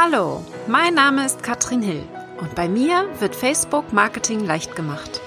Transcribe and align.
Hallo, 0.00 0.44
mein 0.68 0.94
Name 0.94 1.26
ist 1.26 1.42
Katrin 1.42 1.82
Hill 1.82 2.04
und 2.40 2.54
bei 2.54 2.68
mir 2.68 3.08
wird 3.18 3.34
Facebook 3.34 3.92
Marketing 3.92 4.44
leicht 4.44 4.76
gemacht. 4.76 5.20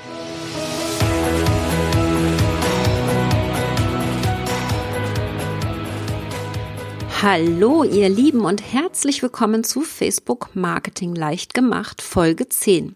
Hallo, 7.21 7.83
ihr 7.83 8.07
Lieben 8.07 8.45
und 8.45 8.61
herzlich 8.61 9.21
willkommen 9.21 9.65
zu 9.65 9.81
Facebook 9.81 10.47
Marketing 10.53 11.15
leicht 11.15 11.53
gemacht, 11.53 12.01
Folge 12.01 12.47
10. 12.47 12.95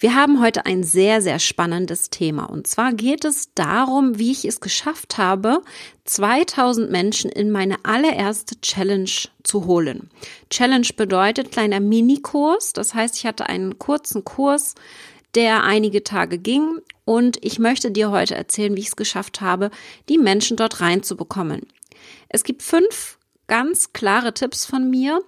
Wir 0.00 0.14
haben 0.14 0.40
heute 0.40 0.64
ein 0.64 0.84
sehr, 0.84 1.20
sehr 1.20 1.40
spannendes 1.40 2.08
Thema. 2.08 2.44
Und 2.44 2.68
zwar 2.68 2.92
geht 2.92 3.24
es 3.24 3.52
darum, 3.54 4.18
wie 4.18 4.30
ich 4.30 4.44
es 4.44 4.60
geschafft 4.60 5.18
habe, 5.18 5.62
2000 6.04 6.88
Menschen 6.88 7.30
in 7.30 7.50
meine 7.50 7.84
allererste 7.84 8.60
Challenge 8.60 9.10
zu 9.42 9.66
holen. 9.66 10.10
Challenge 10.50 10.86
bedeutet 10.96 11.50
kleiner 11.50 11.80
Minikurs. 11.80 12.72
Das 12.72 12.94
heißt, 12.94 13.16
ich 13.16 13.26
hatte 13.26 13.48
einen 13.48 13.80
kurzen 13.80 14.24
Kurs, 14.24 14.76
der 15.34 15.64
einige 15.64 16.04
Tage 16.04 16.38
ging. 16.38 16.78
Und 17.04 17.44
ich 17.44 17.58
möchte 17.58 17.90
dir 17.90 18.12
heute 18.12 18.36
erzählen, 18.36 18.76
wie 18.76 18.80
ich 18.82 18.88
es 18.88 18.96
geschafft 18.96 19.40
habe, 19.40 19.70
die 20.08 20.18
Menschen 20.18 20.56
dort 20.56 20.80
reinzubekommen. 20.80 21.66
Es 22.28 22.44
gibt 22.44 22.62
fünf 22.62 23.18
ganz 23.48 23.92
klare 23.92 24.32
Tipps 24.32 24.64
von 24.64 24.88
mir 24.88 25.22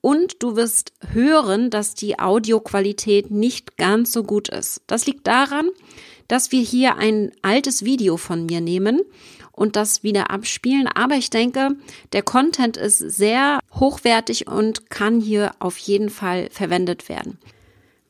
und 0.00 0.42
du 0.42 0.56
wirst 0.56 0.92
hören, 1.12 1.70
dass 1.70 1.94
die 1.94 2.18
Audioqualität 2.18 3.30
nicht 3.30 3.76
ganz 3.76 4.12
so 4.12 4.22
gut 4.22 4.48
ist. 4.48 4.82
Das 4.86 5.06
liegt 5.06 5.26
daran, 5.26 5.68
dass 6.28 6.52
wir 6.52 6.60
hier 6.60 6.96
ein 6.96 7.32
altes 7.42 7.84
Video 7.84 8.16
von 8.16 8.46
mir 8.46 8.60
nehmen 8.60 9.00
und 9.52 9.76
das 9.76 10.02
wieder 10.02 10.30
abspielen. 10.30 10.86
Aber 10.86 11.16
ich 11.16 11.30
denke, 11.30 11.76
der 12.12 12.22
Content 12.22 12.76
ist 12.76 12.98
sehr 12.98 13.58
hochwertig 13.74 14.46
und 14.46 14.90
kann 14.90 15.20
hier 15.20 15.52
auf 15.58 15.78
jeden 15.78 16.10
Fall 16.10 16.48
verwendet 16.50 17.08
werden. 17.08 17.38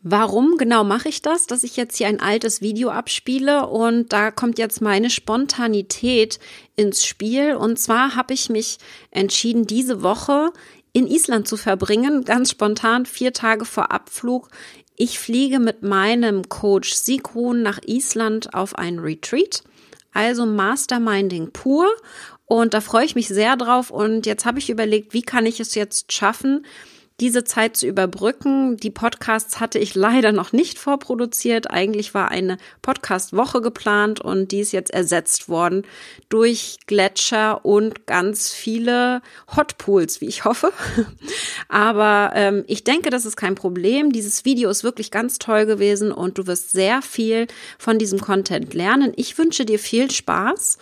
Warum 0.02 0.56
genau 0.58 0.84
mache 0.84 1.08
ich 1.08 1.22
das? 1.22 1.46
Dass 1.46 1.64
ich 1.64 1.76
jetzt 1.76 1.96
hier 1.96 2.06
ein 2.06 2.20
altes 2.20 2.60
Video 2.60 2.90
abspiele 2.90 3.66
und 3.66 4.12
da 4.12 4.30
kommt 4.30 4.58
jetzt 4.58 4.80
meine 4.80 5.10
Spontanität 5.10 6.38
ins 6.76 7.04
Spiel. 7.04 7.56
Und 7.56 7.80
zwar 7.80 8.14
habe 8.14 8.32
ich 8.32 8.48
mich 8.48 8.78
entschieden, 9.10 9.66
diese 9.66 10.02
Woche 10.02 10.52
in 10.92 11.06
Island 11.06 11.48
zu 11.48 11.56
verbringen, 11.56 12.24
ganz 12.24 12.50
spontan, 12.50 13.06
vier 13.06 13.32
Tage 13.32 13.64
vor 13.64 13.90
Abflug. 13.90 14.48
Ich 14.96 15.18
fliege 15.18 15.60
mit 15.60 15.82
meinem 15.82 16.48
Coach 16.48 16.92
Sigrun 16.92 17.62
nach 17.62 17.78
Island 17.86 18.54
auf 18.54 18.76
ein 18.76 18.98
Retreat, 18.98 19.62
also 20.12 20.44
Masterminding 20.44 21.52
pur. 21.52 21.86
Und 22.46 22.74
da 22.74 22.80
freue 22.80 23.04
ich 23.04 23.14
mich 23.14 23.28
sehr 23.28 23.56
drauf. 23.56 23.90
Und 23.90 24.26
jetzt 24.26 24.44
habe 24.46 24.58
ich 24.58 24.70
überlegt, 24.70 25.14
wie 25.14 25.22
kann 25.22 25.46
ich 25.46 25.60
es 25.60 25.74
jetzt 25.74 26.12
schaffen, 26.12 26.64
diese 27.20 27.42
Zeit 27.42 27.76
zu 27.76 27.86
überbrücken. 27.86 28.76
Die 28.76 28.90
Podcasts 28.90 29.58
hatte 29.58 29.78
ich 29.78 29.94
leider 29.94 30.30
noch 30.30 30.52
nicht 30.52 30.78
vorproduziert. 30.78 31.70
Eigentlich 31.70 32.14
war 32.14 32.30
eine 32.30 32.58
Podcast-Woche 32.82 33.60
geplant 33.60 34.20
und 34.20 34.52
die 34.52 34.60
ist 34.60 34.72
jetzt 34.72 34.92
ersetzt 34.92 35.48
worden 35.48 35.84
durch 36.28 36.78
Gletscher 36.86 37.64
und 37.64 38.06
ganz 38.06 38.52
viele 38.52 39.20
Hotpools, 39.56 40.20
wie 40.20 40.26
ich 40.26 40.44
hoffe. 40.44 40.72
Aber 41.68 42.32
ähm, 42.34 42.64
ich 42.68 42.84
denke, 42.84 43.10
das 43.10 43.26
ist 43.26 43.36
kein 43.36 43.56
Problem. 43.56 44.12
Dieses 44.12 44.44
Video 44.44 44.70
ist 44.70 44.84
wirklich 44.84 45.10
ganz 45.10 45.38
toll 45.38 45.66
gewesen 45.66 46.12
und 46.12 46.38
du 46.38 46.46
wirst 46.46 46.70
sehr 46.70 47.02
viel 47.02 47.48
von 47.78 47.98
diesem 47.98 48.20
Content 48.20 48.74
lernen. 48.74 49.12
Ich 49.16 49.36
wünsche 49.38 49.64
dir 49.64 49.80
viel 49.80 50.10
Spaß. 50.10 50.78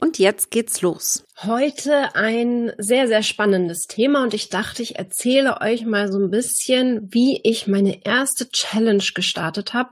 Und 0.00 0.18
jetzt 0.18 0.50
geht's 0.50 0.80
los. 0.80 1.24
Heute 1.42 2.14
ein 2.14 2.72
sehr, 2.78 3.06
sehr 3.06 3.22
spannendes 3.22 3.86
Thema 3.86 4.22
und 4.22 4.32
ich 4.32 4.48
dachte, 4.48 4.82
ich 4.82 4.96
erzähle 4.96 5.60
euch 5.60 5.84
mal 5.84 6.10
so 6.10 6.18
ein 6.18 6.30
bisschen, 6.30 7.08
wie 7.12 7.38
ich 7.44 7.66
meine 7.66 8.04
erste 8.04 8.48
Challenge 8.48 9.04
gestartet 9.14 9.74
habe. 9.74 9.90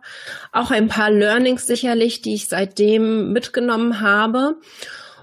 Auch 0.51 0.71
ein 0.71 0.89
paar 0.89 1.11
Learnings 1.11 1.67
sicherlich, 1.67 2.23
die 2.23 2.35
ich 2.35 2.49
seitdem 2.49 3.33
mitgenommen 3.33 4.01
habe. 4.01 4.57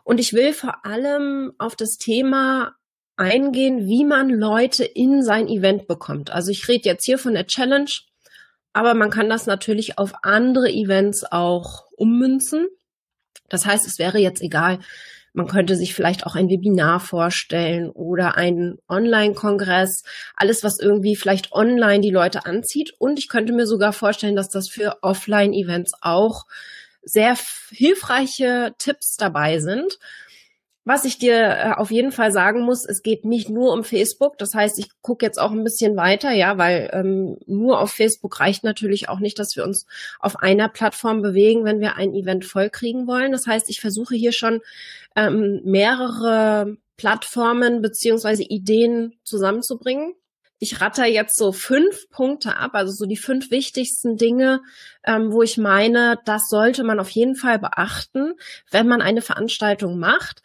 Und 0.03 0.19
ich 0.19 0.33
will 0.33 0.53
vor 0.53 0.85
allem 0.85 1.53
auf 1.57 1.75
das 1.75 1.97
Thema 1.97 2.75
eingehen, 3.17 3.87
wie 3.87 4.05
man 4.05 4.29
Leute 4.29 4.83
in 4.83 5.23
sein 5.23 5.47
Event 5.47 5.87
bekommt. 5.87 6.29
Also 6.29 6.51
ich 6.51 6.67
rede 6.67 6.87
jetzt 6.87 7.05
hier 7.05 7.17
von 7.17 7.33
der 7.33 7.47
Challenge, 7.47 7.89
aber 8.71 8.93
man 8.93 9.09
kann 9.09 9.29
das 9.29 9.47
natürlich 9.47 9.97
auf 9.97 10.13
andere 10.21 10.69
Events 10.69 11.23
auch 11.23 11.85
ummünzen. 11.97 12.67
Das 13.49 13.65
heißt, 13.65 13.85
es 13.87 13.99
wäre 13.99 14.19
jetzt 14.19 14.41
egal, 14.41 14.79
man 15.35 15.47
könnte 15.47 15.75
sich 15.75 15.93
vielleicht 15.93 16.25
auch 16.25 16.35
ein 16.35 16.49
Webinar 16.49 17.01
vorstellen 17.01 17.89
oder 17.89 18.37
einen 18.37 18.77
Online-Kongress, 18.87 20.03
alles, 20.35 20.63
was 20.63 20.79
irgendwie 20.79 21.17
vielleicht 21.17 21.51
online 21.51 21.99
die 21.99 22.09
Leute 22.09 22.45
anzieht. 22.45 22.93
Und 22.99 23.19
ich 23.19 23.27
könnte 23.27 23.51
mir 23.51 23.67
sogar 23.67 23.91
vorstellen, 23.91 24.37
dass 24.37 24.47
das 24.49 24.69
für 24.69 24.99
Offline-Events 25.01 25.91
auch 25.99 26.45
sehr 27.03 27.37
hilfreiche 27.69 28.75
Tipps 28.77 29.17
dabei 29.17 29.59
sind. 29.59 29.99
Was 30.87 31.03
ich 31.03 31.17
dir 31.17 31.35
äh, 31.35 31.71
auf 31.75 31.89
jeden 31.89 32.11
Fall 32.11 32.31
sagen 32.31 32.61
muss, 32.61 32.85
es 32.85 33.01
geht 33.01 33.25
nicht 33.25 33.49
nur 33.49 33.73
um 33.73 33.83
Facebook. 33.83 34.37
Das 34.37 34.53
heißt, 34.53 34.77
ich 34.77 34.89
gucke 35.01 35.25
jetzt 35.25 35.39
auch 35.39 35.51
ein 35.51 35.63
bisschen 35.63 35.97
weiter, 35.97 36.31
ja, 36.31 36.59
weil 36.59 36.91
ähm, 36.93 37.37
nur 37.47 37.79
auf 37.81 37.91
Facebook 37.91 38.39
reicht 38.39 38.63
natürlich 38.63 39.09
auch 39.09 39.19
nicht, 39.19 39.39
dass 39.39 39.55
wir 39.55 39.63
uns 39.63 39.87
auf 40.19 40.37
einer 40.37 40.69
Plattform 40.69 41.23
bewegen, 41.23 41.65
wenn 41.65 41.79
wir 41.79 41.95
ein 41.95 42.13
Event 42.13 42.45
vollkriegen 42.45 43.07
wollen. 43.07 43.31
Das 43.31 43.47
heißt, 43.47 43.67
ich 43.71 43.81
versuche 43.81 44.13
hier 44.13 44.31
schon 44.31 44.61
ähm, 45.15 45.61
mehrere 45.65 46.77
Plattformen 46.97 47.81
beziehungsweise 47.81 48.43
Ideen 48.43 49.15
zusammenzubringen. 49.23 50.13
Ich 50.59 50.81
ratter 50.81 51.05
jetzt 51.05 51.35
so 51.35 51.51
fünf 51.51 52.09
Punkte 52.09 52.57
ab, 52.57 52.71
also 52.75 52.93
so 52.93 53.05
die 53.05 53.17
fünf 53.17 53.51
wichtigsten 53.51 54.17
Dinge, 54.17 54.61
ähm, 55.03 55.33
wo 55.33 55.41
ich 55.41 55.57
meine, 55.57 56.19
das 56.25 56.47
sollte 56.47 56.83
man 56.83 56.99
auf 56.99 57.09
jeden 57.09 57.35
Fall 57.35 57.59
beachten, 57.59 58.35
wenn 58.71 58.87
man 58.87 59.01
eine 59.01 59.21
Veranstaltung 59.21 59.99
macht. 59.99 60.43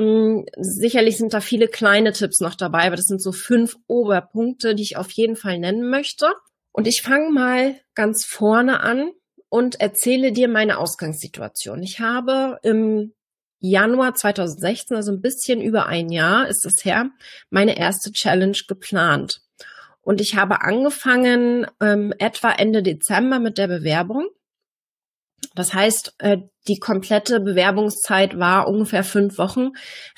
Mm, 0.00 0.46
sicherlich 0.56 1.18
sind 1.18 1.34
da 1.34 1.42
viele 1.42 1.68
kleine 1.68 2.12
Tipps 2.12 2.40
noch 2.40 2.54
dabei, 2.54 2.86
aber 2.86 2.96
das 2.96 3.04
sind 3.04 3.22
so 3.22 3.32
fünf 3.32 3.76
Oberpunkte, 3.86 4.74
die 4.74 4.82
ich 4.82 4.96
auf 4.96 5.10
jeden 5.10 5.36
Fall 5.36 5.58
nennen 5.58 5.90
möchte. 5.90 6.32
Und 6.72 6.86
ich 6.86 7.02
fange 7.02 7.30
mal 7.30 7.78
ganz 7.94 8.24
vorne 8.24 8.80
an 8.80 9.10
und 9.50 9.78
erzähle 9.78 10.32
dir 10.32 10.48
meine 10.48 10.78
Ausgangssituation. 10.78 11.82
Ich 11.82 12.00
habe 12.00 12.58
im 12.62 13.12
Januar 13.58 14.14
2016, 14.14 14.96
also 14.96 15.12
ein 15.12 15.20
bisschen 15.20 15.60
über 15.60 15.84
ein 15.84 16.08
Jahr 16.08 16.48
ist 16.48 16.64
es 16.64 16.82
her, 16.82 17.10
meine 17.50 17.76
erste 17.76 18.10
Challenge 18.10 18.56
geplant. 18.66 19.42
Und 20.00 20.22
ich 20.22 20.34
habe 20.34 20.62
angefangen 20.62 21.66
ähm, 21.78 22.14
etwa 22.18 22.52
Ende 22.52 22.82
Dezember 22.82 23.38
mit 23.38 23.58
der 23.58 23.68
Bewerbung 23.68 24.28
das 25.54 25.74
heißt, 25.74 26.14
äh, 26.18 26.38
die 26.68 26.78
komplette 26.78 27.40
Bewerbungszeit 27.40 28.38
war 28.38 28.68
ungefähr 28.68 29.02
fünf 29.02 29.38
Wochen. 29.38 29.70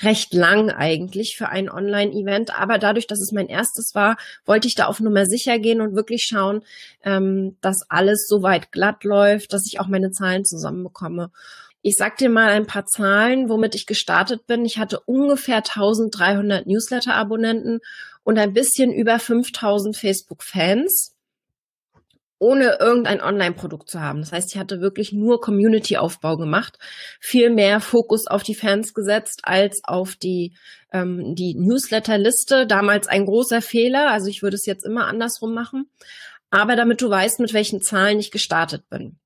Recht 0.02 0.34
lang 0.34 0.70
eigentlich 0.70 1.36
für 1.36 1.48
ein 1.48 1.70
Online-Event. 1.70 2.58
Aber 2.58 2.78
dadurch, 2.78 3.06
dass 3.06 3.20
es 3.20 3.32
mein 3.32 3.48
erstes 3.48 3.94
war, 3.94 4.16
wollte 4.44 4.68
ich 4.68 4.74
da 4.74 4.86
auf 4.86 5.00
Nummer 5.00 5.24
sicher 5.26 5.58
gehen 5.58 5.80
und 5.80 5.94
wirklich 5.94 6.24
schauen, 6.24 6.62
ähm, 7.04 7.56
dass 7.60 7.88
alles 7.88 8.26
soweit 8.28 8.72
glatt 8.72 9.04
läuft, 9.04 9.52
dass 9.52 9.66
ich 9.66 9.80
auch 9.80 9.86
meine 9.86 10.10
Zahlen 10.10 10.44
zusammenbekomme. 10.44 11.30
Ich 11.80 11.96
sag 11.96 12.16
dir 12.18 12.28
mal 12.28 12.50
ein 12.50 12.66
paar 12.66 12.86
Zahlen, 12.86 13.48
womit 13.48 13.74
ich 13.74 13.86
gestartet 13.86 14.46
bin. 14.46 14.64
Ich 14.64 14.78
hatte 14.78 15.00
ungefähr 15.00 15.56
1300 15.56 16.66
Newsletter-Abonnenten 16.66 17.80
und 18.22 18.38
ein 18.38 18.52
bisschen 18.52 18.92
über 18.92 19.18
5000 19.18 19.96
Facebook-Fans 19.96 21.11
ohne 22.42 22.78
irgendein 22.80 23.22
Online-Produkt 23.22 23.88
zu 23.88 24.00
haben. 24.00 24.18
Das 24.18 24.32
heißt, 24.32 24.52
ich 24.52 24.58
hatte 24.58 24.80
wirklich 24.80 25.12
nur 25.12 25.40
Community-Aufbau 25.40 26.36
gemacht, 26.36 26.76
viel 27.20 27.50
mehr 27.50 27.80
Fokus 27.80 28.26
auf 28.26 28.42
die 28.42 28.56
Fans 28.56 28.94
gesetzt 28.94 29.42
als 29.44 29.82
auf 29.84 30.16
die, 30.16 30.52
ähm, 30.92 31.36
die 31.36 31.54
Newsletter-Liste. 31.54 32.66
Damals 32.66 33.06
ein 33.06 33.26
großer 33.26 33.62
Fehler, 33.62 34.10
also 34.10 34.26
ich 34.26 34.42
würde 34.42 34.56
es 34.56 34.66
jetzt 34.66 34.84
immer 34.84 35.06
andersrum 35.06 35.54
machen. 35.54 35.88
Aber 36.50 36.74
damit 36.74 37.00
du 37.00 37.08
weißt, 37.08 37.38
mit 37.38 37.54
welchen 37.54 37.80
Zahlen 37.80 38.18
ich 38.18 38.32
gestartet 38.32 38.90
bin. 38.90 39.18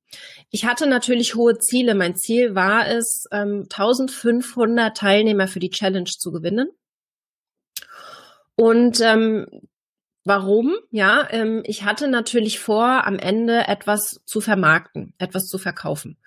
Ich 0.51 0.67
hatte 0.67 0.87
natürlich 0.87 1.35
hohe 1.35 1.59
Ziele. 1.59 1.95
Mein 1.95 2.17
Ziel 2.17 2.55
war 2.55 2.87
es, 2.87 3.27
ähm, 3.33 3.67
1500 3.71 4.95
Teilnehmer 4.95 5.49
für 5.49 5.59
die 5.59 5.71
Challenge 5.71 6.05
zu 6.05 6.33
gewinnen. 6.33 6.69
Und 8.57 9.01
ähm, 9.01 9.47
Warum? 10.27 10.75
Ja, 10.91 11.29
ähm, 11.31 11.63
ich 11.65 11.85
hatte 11.85 12.09
natürlich 12.09 12.59
vor, 12.59 13.07
am 13.07 13.17
Ende 13.17 13.69
etwas 13.69 14.21
zu 14.25 14.41
vermarkten, 14.41 15.15
etwas 15.19 15.47
zu 15.47 15.57
verkaufen. 15.57 16.19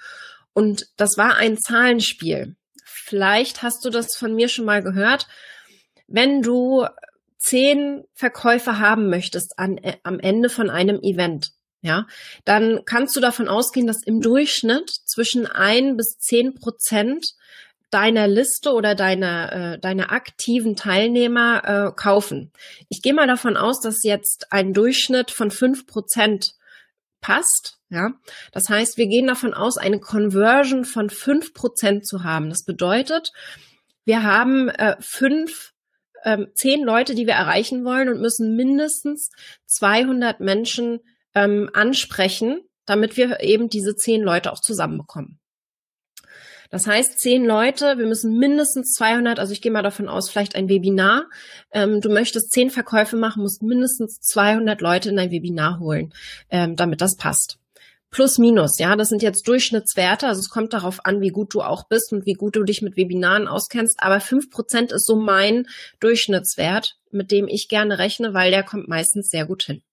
Und 0.54 0.88
das 0.96 1.18
war 1.18 1.36
ein 1.36 1.58
Zahlenspiel. 1.58 2.56
Vielleicht 2.86 3.62
hast 3.62 3.84
du 3.84 3.90
das 3.90 4.16
von 4.16 4.34
mir 4.34 4.48
schon 4.48 4.64
mal 4.64 4.82
gehört. 4.82 5.28
Wenn 6.08 6.42
du 6.42 6.86
zehn 7.38 8.06
Verkäufe 8.14 8.80
haben 8.80 9.10
möchtest 9.10 9.60
an, 9.60 9.78
äh, 9.80 9.98
am 10.04 10.22
Ende 10.22 10.48
von 10.48 10.70
einem 10.70 11.02
Event, 11.02 11.52
ja, 11.82 12.08
dann 12.46 12.84
kannst 12.86 13.18
du 13.18 13.20
davon 13.20 13.50
ausgehen, 13.50 13.86
dass 13.86 14.02
im 14.06 14.22
Durchschnitt 14.22 14.90
zwischen 14.90 15.46
ein 15.46 15.98
bis 15.98 16.18
zehn 16.20 16.56
Prozent 16.56 17.34
deiner 17.90 18.28
Liste 18.28 18.72
oder 18.72 18.96
deiner, 18.96 19.52
äh, 19.74 19.80
deiner 19.80 20.12
aktiven 20.12 20.76
Teilnehmer 20.76 21.64
äh, 21.66 21.92
kaufen. 21.96 22.52
Ich 22.88 23.02
gehe 23.02 23.14
mal 23.14 23.28
davon 23.28 23.58
aus, 23.58 23.82
dass 23.82 24.04
jetzt 24.04 24.52
ein 24.52 24.74
Durchschnitt 24.74 25.32
von 25.32 25.52
fünf 25.52 25.88
Prozent 25.88 26.54
passt. 27.22 27.78
Ja, 27.90 28.14
das 28.52 28.70
heißt, 28.70 28.98
wir 28.98 29.08
gehen 29.08 29.26
davon 29.26 29.54
aus, 29.54 29.78
eine 29.78 30.00
Conversion 30.00 30.86
von 30.86 31.10
fünf 31.10 31.54
Prozent 31.54 32.06
zu 32.06 32.24
haben. 32.24 32.50
Das 32.50 32.64
bedeutet, 32.64 33.32
wir 34.06 34.24
haben 34.24 34.70
äh, 34.70 34.96
fünf, 35.00 35.74
ähm, 36.24 36.50
zehn 36.54 36.84
Leute, 36.84 37.16
die 37.16 37.26
wir 37.26 37.34
erreichen 37.34 37.84
wollen 37.84 38.10
und 38.10 38.22
müssen 38.22 38.56
mindestens 38.56 39.32
200 39.66 40.40
Menschen 40.40 41.00
ähm, 41.34 41.70
ansprechen, 41.74 42.62
damit 42.86 43.18
wir 43.18 43.42
eben 43.42 43.70
diese 43.70 43.96
zehn 43.96 44.22
Leute 44.22 44.52
auch 44.52 44.62
zusammenbekommen. 44.62 45.40
Das 46.70 46.86
heißt, 46.86 47.20
zehn 47.20 47.46
Leute, 47.46 47.98
wir 47.98 48.06
müssen 48.06 48.38
mindestens 48.38 48.94
200, 48.94 49.40
also 49.40 49.54
ich 49.54 49.62
gehe 49.62 49.72
mal 49.72 49.82
davon 49.82 50.08
aus, 50.08 50.30
vielleicht 50.30 50.56
ein 50.56 50.70
Webinar. 50.70 51.26
Ähm, 51.72 52.00
du 52.00 52.10
möchtest 52.10 52.52
zehn 52.52 52.70
Verkäufe 52.70 53.18
machen, 53.18 53.42
musst 53.42 53.64
mindestens 53.64 54.20
200 54.22 54.80
Leute 54.80 55.10
in 55.10 55.16
dein 55.16 55.32
Webinar 55.32 55.80
holen, 55.80 56.14
ähm, 56.52 56.76
damit 56.76 57.02
das 57.02 57.16
passt. 57.16 57.58
Plus, 58.12 58.40
minus, 58.40 58.80
ja, 58.80 58.96
das 58.96 59.10
sind 59.10 59.22
jetzt 59.22 59.48
Durchschnittswerte, 59.48 60.28
also 60.28 60.40
es 60.40 60.50
kommt 60.50 60.74
darauf 60.74 61.06
an, 61.06 61.22
wie 61.22 61.30
gut 61.30 61.54
du 61.54 61.62
auch 61.62 61.88
bist 61.88 62.12
und 62.12 62.26
wie 62.26 62.34
gut 62.34 62.56
du 62.56 62.64
dich 62.64 62.82
mit 62.82 62.98
Webinaren 62.98 63.48
auskennst, 63.48 63.98
aber 64.00 64.20
fünf 64.20 64.50
Prozent 64.50 64.92
ist 64.92 65.06
so 65.06 65.16
mein 65.16 65.68
Durchschnittswert, 66.00 66.98
mit 67.12 67.32
dem 67.32 67.48
ich 67.48 67.68
gerne 67.68 68.00
rechne, 68.00 68.34
weil 68.34 68.50
der 68.50 68.64
kommt 68.64 68.88
meistens 68.88 69.30
sehr 69.30 69.46
gut 69.46 69.64
hin. 69.64 69.84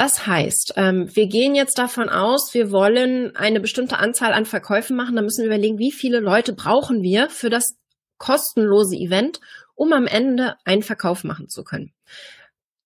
Das 0.00 0.26
heißt, 0.26 0.72
ähm, 0.76 1.14
wir 1.14 1.26
gehen 1.26 1.54
jetzt 1.54 1.76
davon 1.76 2.08
aus, 2.08 2.54
wir 2.54 2.70
wollen 2.70 3.36
eine 3.36 3.60
bestimmte 3.60 3.98
Anzahl 3.98 4.32
an 4.32 4.46
Verkäufen 4.46 4.96
machen. 4.96 5.14
Da 5.14 5.20
müssen 5.20 5.42
wir 5.42 5.48
überlegen, 5.48 5.76
wie 5.76 5.92
viele 5.92 6.20
Leute 6.20 6.54
brauchen 6.54 7.02
wir 7.02 7.28
für 7.28 7.50
das 7.50 7.76
kostenlose 8.16 8.96
Event, 8.96 9.40
um 9.74 9.92
am 9.92 10.06
Ende 10.06 10.56
einen 10.64 10.82
Verkauf 10.82 11.22
machen 11.22 11.50
zu 11.50 11.64
können. 11.64 11.92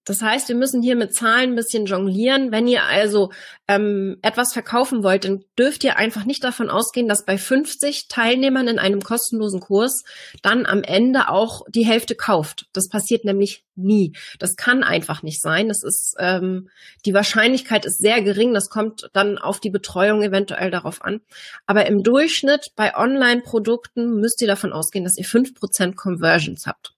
Das 0.05 0.21
heißt, 0.21 0.49
wir 0.49 0.57
müssen 0.57 0.83
hier 0.83 0.97
mit 0.97 1.15
Zahlen 1.15 1.51
ein 1.51 1.57
bisschen 1.57 1.87
jonglieren. 1.87 2.53
Wenn 2.53 2.67
ihr 2.67 2.85
also 2.85 3.33
ähm, 3.69 4.19
etwas 4.23 4.53
verkaufen 4.53 5.03
wollt, 5.03 5.25
dann 5.25 5.45
dürft 5.59 5.83
ihr 5.85 5.97
einfach 5.97 6.25
nicht 6.25 6.45
davon 6.45 6.69
ausgehen, 6.69 7.09
dass 7.09 7.25
bei 7.25 7.39
50 7.39 8.09
Teilnehmern 8.09 8.69
in 8.69 8.79
einem 8.79 9.01
kostenlosen 9.01 9.61
Kurs 9.61 10.05
dann 10.43 10.67
am 10.67 10.83
Ende 10.83 11.29
auch 11.29 11.63
die 11.69 11.87
Hälfte 11.87 12.15
kauft. 12.15 12.67
Das 12.73 12.89
passiert 12.89 13.25
nämlich 13.25 13.65
nie. 13.77 14.13
Das 14.39 14.57
kann 14.57 14.85
einfach 14.85 15.23
nicht 15.23 15.41
sein. 15.41 15.69
Das 15.69 15.83
ist 15.83 16.15
ähm, 16.19 16.69
die 17.07 17.15
Wahrscheinlichkeit 17.15 17.87
ist 17.87 17.99
sehr 17.99 18.23
gering. 18.23 18.53
Das 18.53 18.69
kommt 18.69 19.09
dann 19.15 19.39
auf 19.39 19.59
die 19.59 19.71
Betreuung 19.71 20.23
eventuell 20.23 20.71
darauf 20.71 21.03
an. 21.03 21.21
Aber 21.67 21.87
im 21.87 22.03
Durchschnitt 22.03 22.73
bei 22.77 22.95
Online-Produkten 22.95 24.21
müsst 24.21 24.43
ihr 24.43 24.49
davon 24.49 24.73
ausgehen, 24.73 25.05
dass 25.05 25.17
ihr 25.17 25.25
fünf 25.25 25.55
Prozent 25.55 25.97
Conversions 25.97 26.67
habt. 26.67 26.94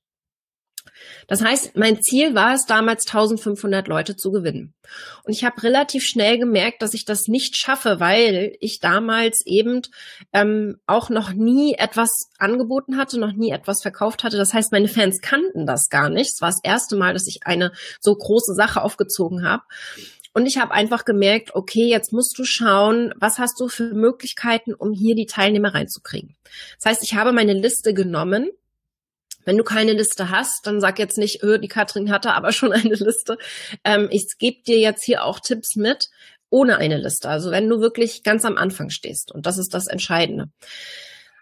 Das 1.26 1.42
heißt, 1.42 1.76
mein 1.76 2.02
Ziel 2.02 2.34
war 2.34 2.54
es 2.54 2.66
damals 2.66 3.06
1500 3.06 3.88
Leute 3.88 4.16
zu 4.16 4.30
gewinnen. 4.30 4.74
Und 5.24 5.32
ich 5.32 5.44
habe 5.44 5.62
relativ 5.62 6.04
schnell 6.04 6.38
gemerkt, 6.38 6.82
dass 6.82 6.94
ich 6.94 7.04
das 7.04 7.28
nicht 7.28 7.56
schaffe, 7.56 8.00
weil 8.00 8.56
ich 8.60 8.80
damals 8.80 9.44
eben 9.44 9.82
ähm, 10.32 10.78
auch 10.86 11.10
noch 11.10 11.32
nie 11.32 11.74
etwas 11.74 12.30
angeboten 12.38 12.96
hatte, 12.96 13.18
noch 13.18 13.32
nie 13.32 13.50
etwas 13.50 13.82
verkauft 13.82 14.24
hatte. 14.24 14.36
Das 14.36 14.54
heißt, 14.54 14.72
meine 14.72 14.88
Fans 14.88 15.20
kannten 15.20 15.66
das 15.66 15.88
gar 15.88 16.08
nicht. 16.08 16.34
Es 16.34 16.40
war 16.40 16.50
das 16.50 16.60
erste 16.62 16.96
Mal, 16.96 17.14
dass 17.14 17.26
ich 17.26 17.46
eine 17.46 17.72
so 18.00 18.14
große 18.14 18.54
Sache 18.54 18.82
aufgezogen 18.82 19.46
habe. 19.46 19.62
Und 20.36 20.44
ich 20.44 20.58
habe 20.58 20.72
einfach 20.72 21.06
gemerkt, 21.06 21.54
okay, 21.54 21.88
jetzt 21.88 22.12
musst 22.12 22.38
du 22.38 22.44
schauen, 22.44 23.14
was 23.16 23.38
hast 23.38 23.58
du 23.58 23.68
für 23.68 23.94
Möglichkeiten, 23.94 24.74
um 24.74 24.92
hier 24.92 25.14
die 25.14 25.24
Teilnehmer 25.24 25.72
reinzukriegen. 25.72 26.36
Das 26.76 26.90
heißt, 26.90 27.02
ich 27.02 27.14
habe 27.14 27.32
meine 27.32 27.54
Liste 27.54 27.94
genommen 27.94 28.50
wenn 29.46 29.56
du 29.56 29.64
keine 29.64 29.94
Liste 29.94 30.30
hast, 30.30 30.66
dann 30.66 30.80
sag 30.80 30.98
jetzt 30.98 31.16
nicht, 31.16 31.42
öh, 31.42 31.58
die 31.58 31.68
Katrin 31.68 32.10
hatte 32.10 32.34
aber 32.34 32.52
schon 32.52 32.72
eine 32.72 32.94
Liste. 32.94 33.38
Ähm, 33.84 34.08
ich 34.10 34.36
gebe 34.38 34.62
dir 34.62 34.78
jetzt 34.78 35.04
hier 35.04 35.24
auch 35.24 35.40
Tipps 35.40 35.76
mit 35.76 36.10
ohne 36.50 36.76
eine 36.76 36.98
Liste. 36.98 37.30
Also 37.30 37.50
wenn 37.50 37.68
du 37.68 37.80
wirklich 37.80 38.22
ganz 38.22 38.44
am 38.44 38.58
Anfang 38.58 38.90
stehst. 38.90 39.32
Und 39.32 39.46
das 39.46 39.56
ist 39.56 39.72
das 39.72 39.86
Entscheidende. 39.86 40.50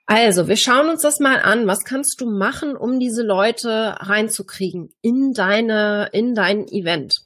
Also, 0.07 0.49
wir 0.49 0.57
schauen 0.59 0.91
uns 0.91 1.01
das 1.01 1.19
mal 1.19 1.41
an. 1.41 1.67
Was 1.67 1.85
kannst 1.85 2.21
du 2.21 2.31
machen, 2.31 2.77
um 2.77 3.01
diese 3.01 3.23
Leute 3.23 3.97
reinzukriegen 4.01 4.93
in 5.01 5.33
deine, 5.33 6.11
in 6.13 6.35
dein 6.35 6.69
Event? 6.69 7.23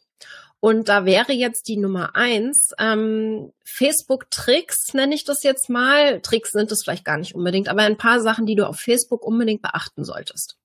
Und 0.60 0.88
da 0.88 1.04
wäre 1.04 1.32
jetzt 1.32 1.69
die 1.69 1.76
Nummer 1.76 2.14
eins, 2.16 2.72
ähm, 2.78 3.52
Facebook-Tricks 3.64 4.92
nenne 4.94 5.14
ich 5.14 5.25
das 5.25 5.42
jetzt 5.42 5.69
mal. 5.69 6.20
Tricks 6.20 6.50
sind 6.50 6.70
es 6.70 6.82
vielleicht 6.82 7.04
gar 7.04 7.16
nicht 7.16 7.34
unbedingt, 7.34 7.69
aber 7.69 7.82
ein 7.82 7.96
paar 7.96 8.20
Sachen, 8.20 8.46
die 8.46 8.56
du 8.56 8.66
auf 8.66 8.78
Facebook 8.78 9.25
unbedingt 9.25 9.62
beachten 9.62 10.04
solltest. 10.04 10.56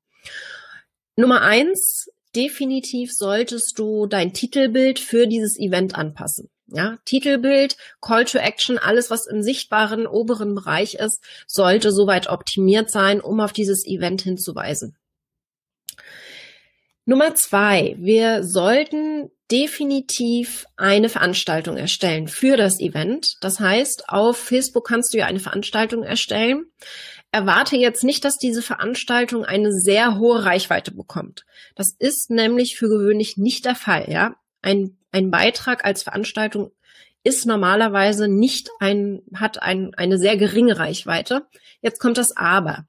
Nummer 1.15 1.41
eins, 1.41 2.09
definitiv 2.35 3.13
solltest 3.13 3.77
du 3.77 4.07
dein 4.07 4.33
Titelbild 4.33 4.99
für 4.99 5.27
dieses 5.27 5.59
Event 5.59 5.95
anpassen. 5.95 6.49
Ja, 6.67 6.97
Titelbild, 7.05 7.77
Call 8.01 8.25
to 8.25 8.39
Action, 8.39 8.79
alles, 8.79 9.11
was 9.11 9.27
im 9.27 9.43
sichtbaren 9.43 10.07
oberen 10.07 10.55
Bereich 10.55 10.95
ist, 10.95 11.23
sollte 11.45 11.91
soweit 11.91 12.27
optimiert 12.27 12.89
sein, 12.89 13.21
um 13.21 13.39
auf 13.41 13.53
dieses 13.53 13.85
Event 13.85 14.21
hinzuweisen. 14.21 14.97
Nummer 17.05 17.35
zwei, 17.35 17.95
wir 17.99 18.43
sollten 18.43 19.29
definitiv 19.51 20.65
eine 20.77 21.09
Veranstaltung 21.09 21.77
erstellen 21.77 22.27
für 22.29 22.55
das 22.55 22.79
Event. 22.79 23.35
Das 23.41 23.59
heißt, 23.59 24.09
auf 24.09 24.37
Facebook 24.37 24.87
kannst 24.87 25.13
du 25.13 25.17
ja 25.17 25.25
eine 25.25 25.41
Veranstaltung 25.41 26.03
erstellen 26.03 26.71
erwarte 27.33 27.75
jetzt 27.75 28.03
nicht, 28.03 28.23
dass 28.23 28.37
diese 28.37 28.61
Veranstaltung 28.61 29.43
eine 29.43 29.73
sehr 29.73 30.19
hohe 30.19 30.45
Reichweite 30.45 30.93
bekommt. 30.93 31.45
Das 31.75 31.95
ist 31.97 32.29
nämlich 32.29 32.77
für 32.77 32.87
gewöhnlich 32.87 33.37
nicht 33.37 33.65
der 33.65 33.75
Fall, 33.75 34.05
ja. 34.07 34.35
Ein, 34.61 34.97
ein 35.11 35.31
Beitrag 35.31 35.83
als 35.83 36.03
Veranstaltung 36.03 36.71
ist 37.23 37.45
normalerweise 37.45 38.27
nicht 38.27 38.69
ein, 38.79 39.23
hat 39.33 39.61
ein, 39.61 39.93
eine 39.95 40.19
sehr 40.19 40.37
geringe 40.37 40.77
Reichweite. 40.77 41.47
Jetzt 41.81 41.99
kommt 41.99 42.17
das 42.17 42.37
Aber. 42.37 42.85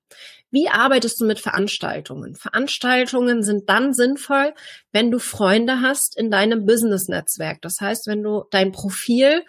Wie 0.50 0.68
arbeitest 0.68 1.20
du 1.20 1.24
mit 1.24 1.40
Veranstaltungen? 1.40 2.36
Veranstaltungen 2.36 3.42
sind 3.42 3.68
dann 3.70 3.94
sinnvoll, 3.94 4.52
wenn 4.92 5.10
du 5.10 5.18
Freunde 5.18 5.80
hast 5.80 6.16
in 6.18 6.30
deinem 6.30 6.66
Business-Netzwerk. 6.66 7.62
Das 7.62 7.80
heißt, 7.80 8.06
wenn 8.06 8.22
du 8.22 8.44
dein 8.50 8.72
Profil 8.72 9.42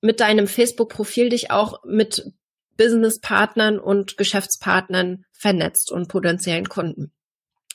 mit 0.00 0.20
deinem 0.20 0.46
Facebook-Profil 0.46 1.28
dich 1.30 1.50
auch 1.50 1.82
mit 1.84 2.32
Businesspartnern 2.76 3.78
und 3.78 4.16
Geschäftspartnern 4.16 5.24
vernetzt 5.32 5.92
und 5.92 6.08
potenziellen 6.08 6.68
Kunden. 6.68 7.12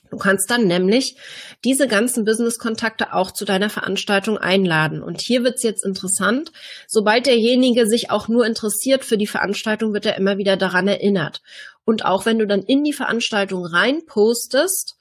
Du 0.10 0.18
kannst 0.18 0.50
dann 0.50 0.66
nämlich 0.66 1.18
diese 1.64 1.88
ganzen 1.88 2.26
Business-Kontakte 2.26 3.14
auch 3.14 3.32
zu 3.32 3.46
deiner 3.46 3.70
Veranstaltung 3.70 4.38
einladen. 4.38 5.04
Und 5.04 5.22
hier 5.22 5.44
wird's 5.44 5.64
jetzt 5.64 5.86
interessant. 5.86 6.52
Sobald 6.88 7.28
derjenige 7.28 7.86
sich 7.86 8.10
auch 8.10 8.28
nur 8.28 8.46
interessiert 8.46 9.06
für 9.06 9.18
die 9.18 9.28
Veranstaltung, 9.28 9.94
wird 9.94 10.08
er 10.08 10.18
immer 10.18 10.38
wieder 10.38 10.58
daran 10.58 10.88
erinnert. 10.88 11.42
Und 11.86 12.06
auch 12.06 12.26
wenn 12.26 12.40
du 12.40 12.48
dann 12.48 12.64
in 12.64 12.84
die 12.84 12.94
Veranstaltung 12.94 13.66
reinpostest, 13.66 14.98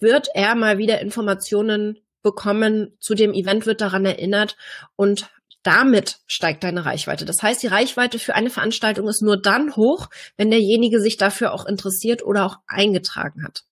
wird 0.00 0.28
er 0.34 0.54
mal 0.54 0.78
wieder 0.78 1.00
Informationen 1.00 1.98
bekommen 2.22 2.96
zu 2.98 3.14
dem 3.14 3.32
Event, 3.32 3.66
wird 3.66 3.80
daran 3.80 4.04
erinnert 4.04 4.56
und 4.96 5.28
damit 5.62 6.18
steigt 6.26 6.64
deine 6.64 6.86
Reichweite. 6.86 7.24
Das 7.24 7.42
heißt, 7.42 7.62
die 7.62 7.66
Reichweite 7.66 8.18
für 8.18 8.34
eine 8.34 8.50
Veranstaltung 8.50 9.08
ist 9.08 9.22
nur 9.22 9.40
dann 9.40 9.76
hoch, 9.76 10.08
wenn 10.36 10.50
derjenige 10.50 11.00
sich 11.00 11.16
dafür 11.16 11.52
auch 11.52 11.66
interessiert 11.66 12.24
oder 12.24 12.46
auch 12.46 12.56
eingetragen 12.66 13.44
hat. 13.44 13.64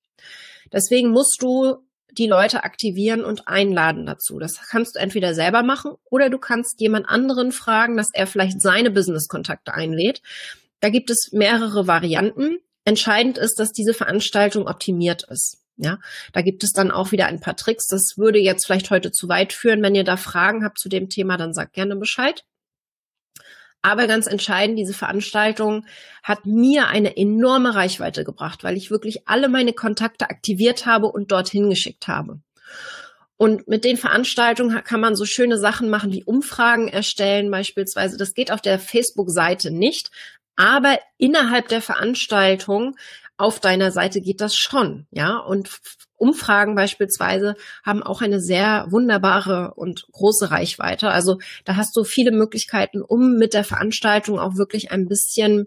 Deswegen 0.72 1.10
musst 1.10 1.40
du 1.40 1.76
die 2.10 2.26
Leute 2.26 2.64
aktivieren 2.64 3.24
und 3.24 3.48
einladen 3.48 4.04
dazu. 4.04 4.38
Das 4.38 4.60
kannst 4.68 4.96
du 4.96 5.00
entweder 5.00 5.34
selber 5.34 5.62
machen 5.62 5.92
oder 6.10 6.30
du 6.30 6.38
kannst 6.38 6.80
jemand 6.80 7.08
anderen 7.08 7.52
fragen, 7.52 7.96
dass 7.96 8.08
er 8.12 8.26
vielleicht 8.26 8.60
seine 8.60 8.90
Business-Kontakte 8.90 9.72
einlädt. 9.72 10.20
Da 10.80 10.90
gibt 10.90 11.10
es 11.10 11.30
mehrere 11.32 11.86
Varianten. 11.86 12.58
Entscheidend 12.84 13.38
ist, 13.38 13.58
dass 13.58 13.72
diese 13.72 13.94
Veranstaltung 13.94 14.66
optimiert 14.66 15.24
ist. 15.30 15.58
Ja, 15.78 15.98
da 16.32 16.42
gibt 16.42 16.64
es 16.64 16.72
dann 16.72 16.90
auch 16.90 17.12
wieder 17.12 17.26
ein 17.26 17.40
paar 17.40 17.56
Tricks. 17.56 17.86
Das 17.86 18.18
würde 18.18 18.40
jetzt 18.40 18.66
vielleicht 18.66 18.90
heute 18.90 19.12
zu 19.12 19.28
weit 19.28 19.52
führen. 19.52 19.82
Wenn 19.82 19.94
ihr 19.94 20.04
da 20.04 20.16
Fragen 20.16 20.64
habt 20.64 20.78
zu 20.78 20.88
dem 20.88 21.08
Thema, 21.08 21.36
dann 21.36 21.54
sagt 21.54 21.72
gerne 21.72 21.94
Bescheid. 21.94 22.44
Aber 23.80 24.08
ganz 24.08 24.26
entscheidend, 24.26 24.76
diese 24.76 24.92
Veranstaltung 24.92 25.86
hat 26.24 26.46
mir 26.46 26.88
eine 26.88 27.16
enorme 27.16 27.76
Reichweite 27.76 28.24
gebracht, 28.24 28.64
weil 28.64 28.76
ich 28.76 28.90
wirklich 28.90 29.28
alle 29.28 29.48
meine 29.48 29.72
Kontakte 29.72 30.30
aktiviert 30.30 30.84
habe 30.84 31.06
und 31.06 31.30
dorthin 31.30 31.70
geschickt 31.70 32.08
habe. 32.08 32.40
Und 33.36 33.68
mit 33.68 33.84
den 33.84 33.96
Veranstaltungen 33.96 34.82
kann 34.82 35.00
man 35.00 35.14
so 35.14 35.24
schöne 35.24 35.58
Sachen 35.58 35.90
machen 35.90 36.12
wie 36.12 36.24
Umfragen 36.24 36.88
erstellen 36.88 37.52
beispielsweise. 37.52 38.16
Das 38.16 38.34
geht 38.34 38.50
auf 38.50 38.60
der 38.60 38.80
Facebook-Seite 38.80 39.70
nicht, 39.70 40.10
aber 40.56 40.98
innerhalb 41.18 41.68
der 41.68 41.80
Veranstaltung 41.80 42.96
auf 43.38 43.60
deiner 43.60 43.92
Seite 43.92 44.20
geht 44.20 44.40
das 44.40 44.56
schon, 44.56 45.06
ja. 45.10 45.38
Und 45.38 45.80
Umfragen 46.16 46.74
beispielsweise 46.74 47.54
haben 47.84 48.02
auch 48.02 48.20
eine 48.20 48.40
sehr 48.40 48.86
wunderbare 48.90 49.74
und 49.74 50.06
große 50.12 50.50
Reichweite. 50.50 51.10
Also 51.10 51.38
da 51.64 51.76
hast 51.76 51.96
du 51.96 52.02
viele 52.02 52.32
Möglichkeiten, 52.32 53.00
um 53.00 53.36
mit 53.36 53.54
der 53.54 53.64
Veranstaltung 53.64 54.38
auch 54.40 54.56
wirklich 54.56 54.90
ein 54.90 55.06
bisschen 55.06 55.66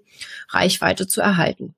Reichweite 0.49 1.07
zu 1.07 1.21
erhalten. 1.21 1.73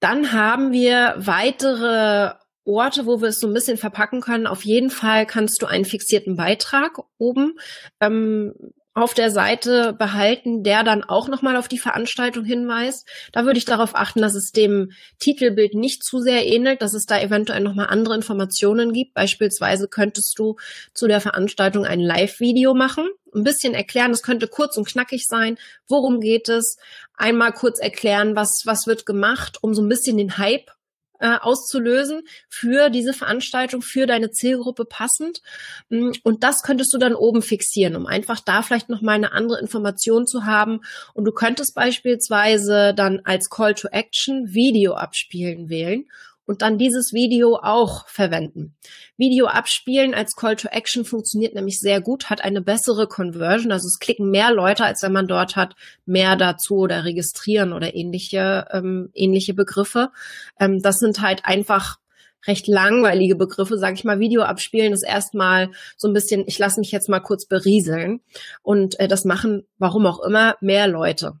Dann 0.00 0.32
haben 0.32 0.72
wir 0.72 1.14
weitere 1.16 2.34
Orte, 2.64 3.06
wo 3.06 3.20
wir 3.22 3.28
es 3.28 3.40
so 3.40 3.46
ein 3.46 3.54
bisschen 3.54 3.78
verpacken 3.78 4.20
können. 4.20 4.46
Auf 4.46 4.64
jeden 4.64 4.90
Fall 4.90 5.26
kannst 5.26 5.62
du 5.62 5.66
einen 5.66 5.84
fixierten 5.84 6.36
Beitrag 6.36 6.98
oben 7.18 7.58
ähm, 8.00 8.52
auf 8.94 9.14
der 9.14 9.30
Seite 9.30 9.94
behalten, 9.94 10.62
der 10.62 10.84
dann 10.84 11.02
auch 11.02 11.28
nochmal 11.28 11.56
auf 11.56 11.66
die 11.66 11.78
Veranstaltung 11.78 12.44
hinweist. 12.44 13.08
Da 13.32 13.44
würde 13.46 13.58
ich 13.58 13.64
darauf 13.64 13.94
achten, 13.94 14.20
dass 14.20 14.34
es 14.34 14.52
dem 14.52 14.92
Titelbild 15.18 15.74
nicht 15.74 16.04
zu 16.04 16.20
sehr 16.20 16.46
ähnelt, 16.46 16.82
dass 16.82 16.92
es 16.92 17.06
da 17.06 17.18
eventuell 17.18 17.60
nochmal 17.60 17.86
andere 17.86 18.14
Informationen 18.14 18.92
gibt. 18.92 19.14
Beispielsweise 19.14 19.88
könntest 19.88 20.38
du 20.38 20.56
zu 20.92 21.06
der 21.06 21.20
Veranstaltung 21.20 21.86
ein 21.86 22.00
Live-Video 22.00 22.74
machen, 22.74 23.08
ein 23.34 23.44
bisschen 23.44 23.72
erklären, 23.72 24.10
es 24.10 24.22
könnte 24.22 24.46
kurz 24.46 24.76
und 24.76 24.86
knackig 24.86 25.26
sein, 25.26 25.56
worum 25.88 26.20
geht 26.20 26.50
es, 26.50 26.76
einmal 27.14 27.52
kurz 27.52 27.78
erklären, 27.78 28.36
was, 28.36 28.62
was 28.66 28.86
wird 28.86 29.06
gemacht, 29.06 29.58
um 29.62 29.74
so 29.74 29.80
ein 29.80 29.88
bisschen 29.88 30.18
den 30.18 30.36
Hype 30.36 30.70
äh, 31.22 31.38
auszulösen 31.40 32.22
für 32.48 32.90
diese 32.90 33.12
Veranstaltung, 33.12 33.80
für 33.80 34.06
deine 34.06 34.32
Zielgruppe 34.32 34.84
passend. 34.84 35.40
Mm, 35.88 36.10
und 36.24 36.42
das 36.42 36.62
könntest 36.62 36.92
du 36.92 36.98
dann 36.98 37.14
oben 37.14 37.42
fixieren, 37.42 37.94
um 37.94 38.06
einfach 38.06 38.40
da 38.40 38.62
vielleicht 38.62 38.88
noch 38.88 39.02
mal 39.02 39.12
eine 39.12 39.32
andere 39.32 39.60
Information 39.60 40.26
zu 40.26 40.44
haben. 40.44 40.80
Und 41.14 41.24
du 41.24 41.32
könntest 41.32 41.74
beispielsweise 41.74 42.92
dann 42.94 43.20
als 43.24 43.48
Call 43.50 43.74
to 43.74 43.88
Action 43.88 44.52
Video 44.52 44.94
abspielen 44.94 45.68
wählen 45.68 46.06
und 46.46 46.62
dann 46.62 46.78
dieses 46.78 47.12
Video 47.12 47.58
auch 47.62 48.08
verwenden. 48.08 48.74
Video 49.16 49.46
abspielen 49.46 50.14
als 50.14 50.34
Call 50.34 50.56
to 50.56 50.68
Action 50.68 51.04
funktioniert 51.04 51.54
nämlich 51.54 51.80
sehr 51.80 52.00
gut, 52.00 52.30
hat 52.30 52.42
eine 52.42 52.62
bessere 52.62 53.06
Conversion, 53.06 53.72
also 53.72 53.86
es 53.86 53.98
klicken 53.98 54.30
mehr 54.30 54.52
Leute, 54.52 54.84
als 54.84 55.02
wenn 55.02 55.12
man 55.12 55.28
dort 55.28 55.56
hat, 55.56 55.74
mehr 56.04 56.36
dazu 56.36 56.76
oder 56.78 57.04
registrieren 57.04 57.72
oder 57.72 57.94
ähnliche, 57.94 58.66
ähm, 58.72 59.10
ähnliche 59.14 59.54
Begriffe. 59.54 60.10
Ähm, 60.58 60.80
das 60.82 60.98
sind 60.98 61.20
halt 61.20 61.44
einfach 61.44 61.98
recht 62.46 62.66
langweilige 62.66 63.36
Begriffe, 63.36 63.78
sage 63.78 63.94
ich 63.94 64.04
mal, 64.04 64.18
Video 64.18 64.42
abspielen 64.42 64.92
ist 64.92 65.04
erstmal 65.04 65.70
so 65.96 66.08
ein 66.08 66.14
bisschen, 66.14 66.44
ich 66.46 66.58
lasse 66.58 66.80
mich 66.80 66.90
jetzt 66.90 67.08
mal 67.08 67.20
kurz 67.20 67.46
berieseln. 67.46 68.20
Und 68.62 68.98
äh, 68.98 69.08
das 69.08 69.24
machen, 69.24 69.66
warum 69.78 70.06
auch 70.06 70.20
immer, 70.20 70.56
mehr 70.60 70.88
Leute. 70.88 71.34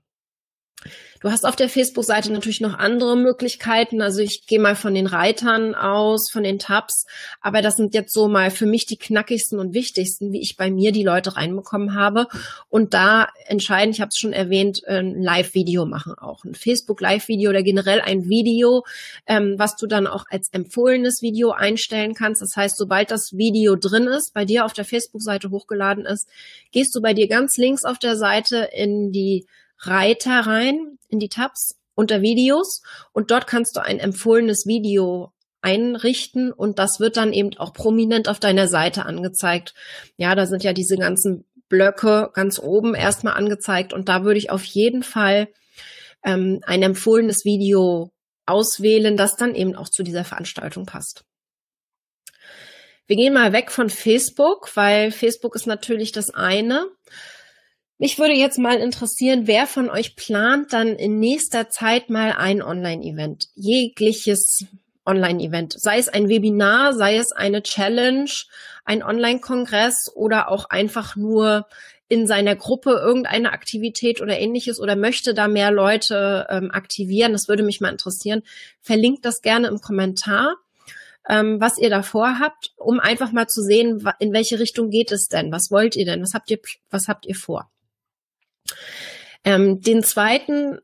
Du 1.22 1.30
hast 1.30 1.44
auf 1.44 1.54
der 1.54 1.68
Facebook-Seite 1.68 2.32
natürlich 2.32 2.60
noch 2.60 2.76
andere 2.76 3.16
Möglichkeiten. 3.16 4.02
Also 4.02 4.20
ich 4.20 4.46
gehe 4.46 4.58
mal 4.58 4.74
von 4.74 4.92
den 4.92 5.06
Reitern 5.06 5.76
aus, 5.76 6.28
von 6.28 6.42
den 6.42 6.58
Tabs. 6.58 7.06
Aber 7.40 7.62
das 7.62 7.76
sind 7.76 7.94
jetzt 7.94 8.12
so 8.12 8.26
mal 8.26 8.50
für 8.50 8.66
mich 8.66 8.86
die 8.86 8.96
knackigsten 8.96 9.60
und 9.60 9.72
wichtigsten, 9.72 10.32
wie 10.32 10.40
ich 10.40 10.56
bei 10.56 10.70
mir 10.70 10.90
die 10.90 11.04
Leute 11.04 11.36
reinbekommen 11.36 11.94
habe. 11.94 12.26
Und 12.68 12.92
da 12.92 13.28
entscheiden, 13.46 13.92
ich 13.92 14.00
habe 14.00 14.08
es 14.08 14.18
schon 14.18 14.32
erwähnt, 14.32 14.82
ein 14.88 15.22
Live-Video 15.22 15.86
machen 15.86 16.14
auch. 16.14 16.44
Ein 16.44 16.54
Facebook-Live-Video 16.54 17.50
oder 17.50 17.62
generell 17.62 18.00
ein 18.00 18.28
Video, 18.28 18.84
ähm, 19.26 19.54
was 19.58 19.76
du 19.76 19.86
dann 19.86 20.08
auch 20.08 20.24
als 20.28 20.48
empfohlenes 20.52 21.22
Video 21.22 21.52
einstellen 21.52 22.14
kannst. 22.14 22.42
Das 22.42 22.56
heißt, 22.56 22.76
sobald 22.76 23.12
das 23.12 23.36
Video 23.36 23.76
drin 23.76 24.08
ist, 24.08 24.34
bei 24.34 24.44
dir 24.44 24.64
auf 24.64 24.72
der 24.72 24.84
Facebook-Seite 24.84 25.50
hochgeladen 25.50 26.04
ist, 26.04 26.28
gehst 26.72 26.96
du 26.96 27.00
bei 27.00 27.14
dir 27.14 27.28
ganz 27.28 27.56
links 27.56 27.84
auf 27.84 28.00
der 28.00 28.16
Seite 28.16 28.68
in 28.72 29.12
die 29.12 29.46
Reiter 29.82 30.40
rein 30.40 30.98
in 31.08 31.18
die 31.18 31.28
Tabs 31.28 31.78
unter 31.94 32.22
Videos 32.22 32.82
und 33.12 33.30
dort 33.30 33.46
kannst 33.46 33.76
du 33.76 33.80
ein 33.80 33.98
empfohlenes 33.98 34.66
Video 34.66 35.32
einrichten 35.60 36.52
und 36.52 36.78
das 36.78 37.00
wird 37.00 37.16
dann 37.16 37.32
eben 37.32 37.56
auch 37.58 37.72
prominent 37.72 38.28
auf 38.28 38.40
deiner 38.40 38.66
Seite 38.68 39.06
angezeigt. 39.06 39.74
Ja, 40.16 40.34
da 40.34 40.46
sind 40.46 40.64
ja 40.64 40.72
diese 40.72 40.96
ganzen 40.96 41.44
Blöcke 41.68 42.30
ganz 42.34 42.58
oben 42.58 42.94
erstmal 42.94 43.34
angezeigt 43.34 43.92
und 43.92 44.08
da 44.08 44.24
würde 44.24 44.38
ich 44.38 44.50
auf 44.50 44.64
jeden 44.64 45.02
Fall 45.02 45.48
ähm, 46.24 46.60
ein 46.64 46.82
empfohlenes 46.82 47.44
Video 47.44 48.12
auswählen, 48.44 49.16
das 49.16 49.36
dann 49.36 49.54
eben 49.54 49.76
auch 49.76 49.88
zu 49.88 50.02
dieser 50.02 50.24
Veranstaltung 50.24 50.84
passt. 50.84 51.24
Wir 53.06 53.16
gehen 53.16 53.34
mal 53.34 53.52
weg 53.52 53.70
von 53.70 53.90
Facebook, 53.90 54.74
weil 54.74 55.10
Facebook 55.10 55.54
ist 55.54 55.66
natürlich 55.66 56.12
das 56.12 56.30
eine. 56.30 56.86
Mich 58.02 58.18
würde 58.18 58.34
jetzt 58.34 58.58
mal 58.58 58.78
interessieren, 58.78 59.46
wer 59.46 59.68
von 59.68 59.88
euch 59.88 60.16
plant 60.16 60.72
dann 60.72 60.88
in 60.96 61.20
nächster 61.20 61.70
Zeit 61.70 62.10
mal 62.10 62.32
ein 62.32 62.60
Online-Event, 62.60 63.46
jegliches 63.54 64.64
Online-Event, 65.06 65.76
sei 65.78 65.98
es 65.98 66.08
ein 66.08 66.28
Webinar, 66.28 66.94
sei 66.94 67.16
es 67.16 67.30
eine 67.30 67.62
Challenge, 67.62 68.28
ein 68.84 69.04
Online-Kongress 69.04 70.10
oder 70.16 70.50
auch 70.50 70.64
einfach 70.68 71.14
nur 71.14 71.68
in 72.08 72.26
seiner 72.26 72.56
Gruppe 72.56 72.90
irgendeine 72.90 73.52
Aktivität 73.52 74.20
oder 74.20 74.36
ähnliches 74.36 74.80
oder 74.80 74.96
möchte 74.96 75.32
da 75.32 75.46
mehr 75.46 75.70
Leute 75.70 76.48
ähm, 76.50 76.72
aktivieren, 76.72 77.30
das 77.30 77.46
würde 77.46 77.62
mich 77.62 77.80
mal 77.80 77.92
interessieren. 77.92 78.42
Verlinkt 78.80 79.24
das 79.24 79.42
gerne 79.42 79.68
im 79.68 79.80
Kommentar, 79.80 80.56
ähm, 81.28 81.60
was 81.60 81.78
ihr 81.78 81.88
da 81.88 82.02
vorhabt, 82.02 82.72
um 82.78 82.98
einfach 82.98 83.30
mal 83.30 83.46
zu 83.46 83.62
sehen, 83.62 84.04
in 84.18 84.32
welche 84.32 84.58
Richtung 84.58 84.90
geht 84.90 85.12
es 85.12 85.28
denn? 85.28 85.52
Was 85.52 85.70
wollt 85.70 85.94
ihr 85.94 86.04
denn? 86.04 86.20
Was 86.20 86.34
habt 86.34 86.50
ihr, 86.50 86.58
was 86.90 87.06
habt 87.06 87.26
ihr 87.26 87.36
vor? 87.36 87.71
Ähm, 89.44 89.80
den 89.80 90.02
zweiten 90.02 90.78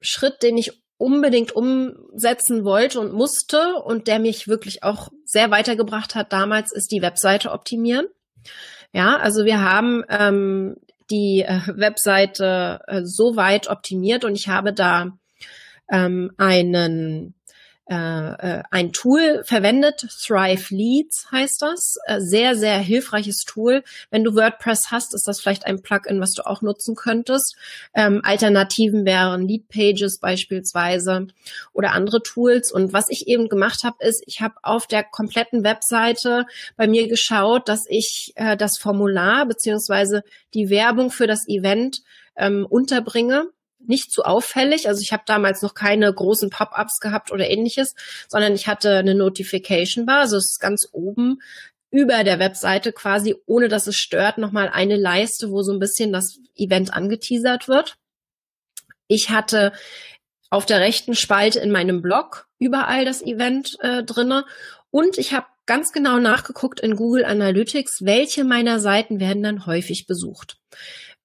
Schritt, 0.00 0.42
den 0.42 0.56
ich 0.56 0.80
unbedingt 0.96 1.52
umsetzen 1.52 2.64
wollte 2.64 3.00
und 3.00 3.14
musste 3.14 3.76
und 3.76 4.06
der 4.06 4.18
mich 4.18 4.48
wirklich 4.48 4.82
auch 4.82 5.08
sehr 5.24 5.50
weitergebracht 5.50 6.14
hat 6.14 6.32
damals, 6.32 6.72
ist 6.72 6.92
die 6.92 7.00
Webseite 7.00 7.52
optimieren. 7.52 8.06
Ja, 8.92 9.16
also 9.16 9.44
wir 9.44 9.62
haben 9.62 10.04
ähm, 10.08 10.76
die 11.10 11.42
äh, 11.42 11.60
Webseite 11.66 12.80
äh, 12.86 13.00
so 13.04 13.36
weit 13.36 13.68
optimiert 13.68 14.24
und 14.24 14.34
ich 14.34 14.48
habe 14.48 14.72
da 14.72 15.16
ähm, 15.90 16.32
einen 16.36 17.34
äh, 17.90 17.94
äh, 18.58 18.62
ein 18.70 18.92
Tool 18.92 19.42
verwendet, 19.42 20.06
Thrive 20.24 20.70
Leads 20.70 21.26
heißt 21.32 21.60
das. 21.60 21.96
Äh, 22.06 22.20
sehr, 22.20 22.54
sehr 22.54 22.78
hilfreiches 22.78 23.42
Tool. 23.44 23.82
Wenn 24.10 24.22
du 24.22 24.36
WordPress 24.36 24.92
hast, 24.92 25.12
ist 25.12 25.26
das 25.26 25.40
vielleicht 25.40 25.66
ein 25.66 25.82
Plugin, 25.82 26.20
was 26.20 26.30
du 26.34 26.46
auch 26.46 26.62
nutzen 26.62 26.94
könntest. 26.94 27.56
Ähm, 27.92 28.20
Alternativen 28.22 29.04
wären 29.04 29.48
Lead 29.48 29.68
Pages 29.68 30.20
beispielsweise 30.20 31.26
oder 31.72 31.90
andere 31.90 32.22
Tools. 32.22 32.70
Und 32.70 32.92
was 32.92 33.10
ich 33.10 33.26
eben 33.26 33.48
gemacht 33.48 33.82
habe, 33.82 33.96
ist, 33.98 34.22
ich 34.26 34.40
habe 34.40 34.54
auf 34.62 34.86
der 34.86 35.02
kompletten 35.02 35.64
Webseite 35.64 36.46
bei 36.76 36.86
mir 36.86 37.08
geschaut, 37.08 37.68
dass 37.68 37.86
ich 37.88 38.32
äh, 38.36 38.56
das 38.56 38.78
Formular 38.78 39.46
beziehungsweise 39.46 40.22
die 40.54 40.70
Werbung 40.70 41.10
für 41.10 41.26
das 41.26 41.48
Event 41.48 42.02
ähm, 42.36 42.66
unterbringe 42.70 43.48
nicht 43.86 44.12
zu 44.12 44.24
auffällig. 44.24 44.88
Also 44.88 45.02
ich 45.02 45.12
habe 45.12 45.22
damals 45.26 45.62
noch 45.62 45.74
keine 45.74 46.12
großen 46.12 46.50
Pop-ups 46.50 47.00
gehabt 47.00 47.32
oder 47.32 47.48
ähnliches, 47.48 47.94
sondern 48.28 48.54
ich 48.54 48.66
hatte 48.66 48.96
eine 48.96 49.14
Notification 49.14 50.06
Bar, 50.06 50.20
also 50.20 50.36
es 50.36 50.52
ist 50.52 50.60
ganz 50.60 50.88
oben 50.92 51.40
über 51.90 52.22
der 52.22 52.38
Webseite 52.38 52.92
quasi, 52.92 53.36
ohne 53.46 53.68
dass 53.68 53.86
es 53.86 53.96
stört, 53.96 54.38
nochmal 54.38 54.68
eine 54.68 54.96
Leiste, 54.96 55.50
wo 55.50 55.62
so 55.62 55.72
ein 55.72 55.80
bisschen 55.80 56.12
das 56.12 56.38
Event 56.54 56.94
angeteasert 56.94 57.66
wird. 57.66 57.96
Ich 59.08 59.30
hatte 59.30 59.72
auf 60.50 60.66
der 60.66 60.80
rechten 60.80 61.14
Spalte 61.16 61.58
in 61.58 61.72
meinem 61.72 62.00
Blog 62.00 62.46
überall 62.58 63.04
das 63.04 63.22
Event 63.22 63.76
äh, 63.80 64.04
drinne 64.04 64.44
und 64.90 65.18
ich 65.18 65.32
habe 65.32 65.46
ganz 65.66 65.92
genau 65.92 66.18
nachgeguckt 66.18 66.80
in 66.80 66.96
Google 66.96 67.24
Analytics, 67.24 68.04
welche 68.04 68.44
meiner 68.44 68.80
Seiten 68.80 69.20
werden 69.20 69.42
dann 69.42 69.66
häufig 69.66 70.06
besucht 70.06 70.58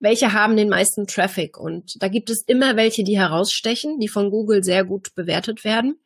welche 0.05 0.31
haben 0.31 0.55
den 0.55 0.69
meisten 0.69 1.07
Traffic. 1.07 1.57
Und 1.57 2.01
da 2.01 2.07
gibt 2.07 2.29
es 2.29 2.43
immer 2.43 2.77
welche, 2.77 3.03
die 3.03 3.17
herausstechen, 3.17 3.99
die 3.99 4.07
von 4.07 4.29
Google 4.29 4.63
sehr 4.63 4.85
gut 4.85 5.15
bewertet 5.15 5.65
werden. 5.65 5.97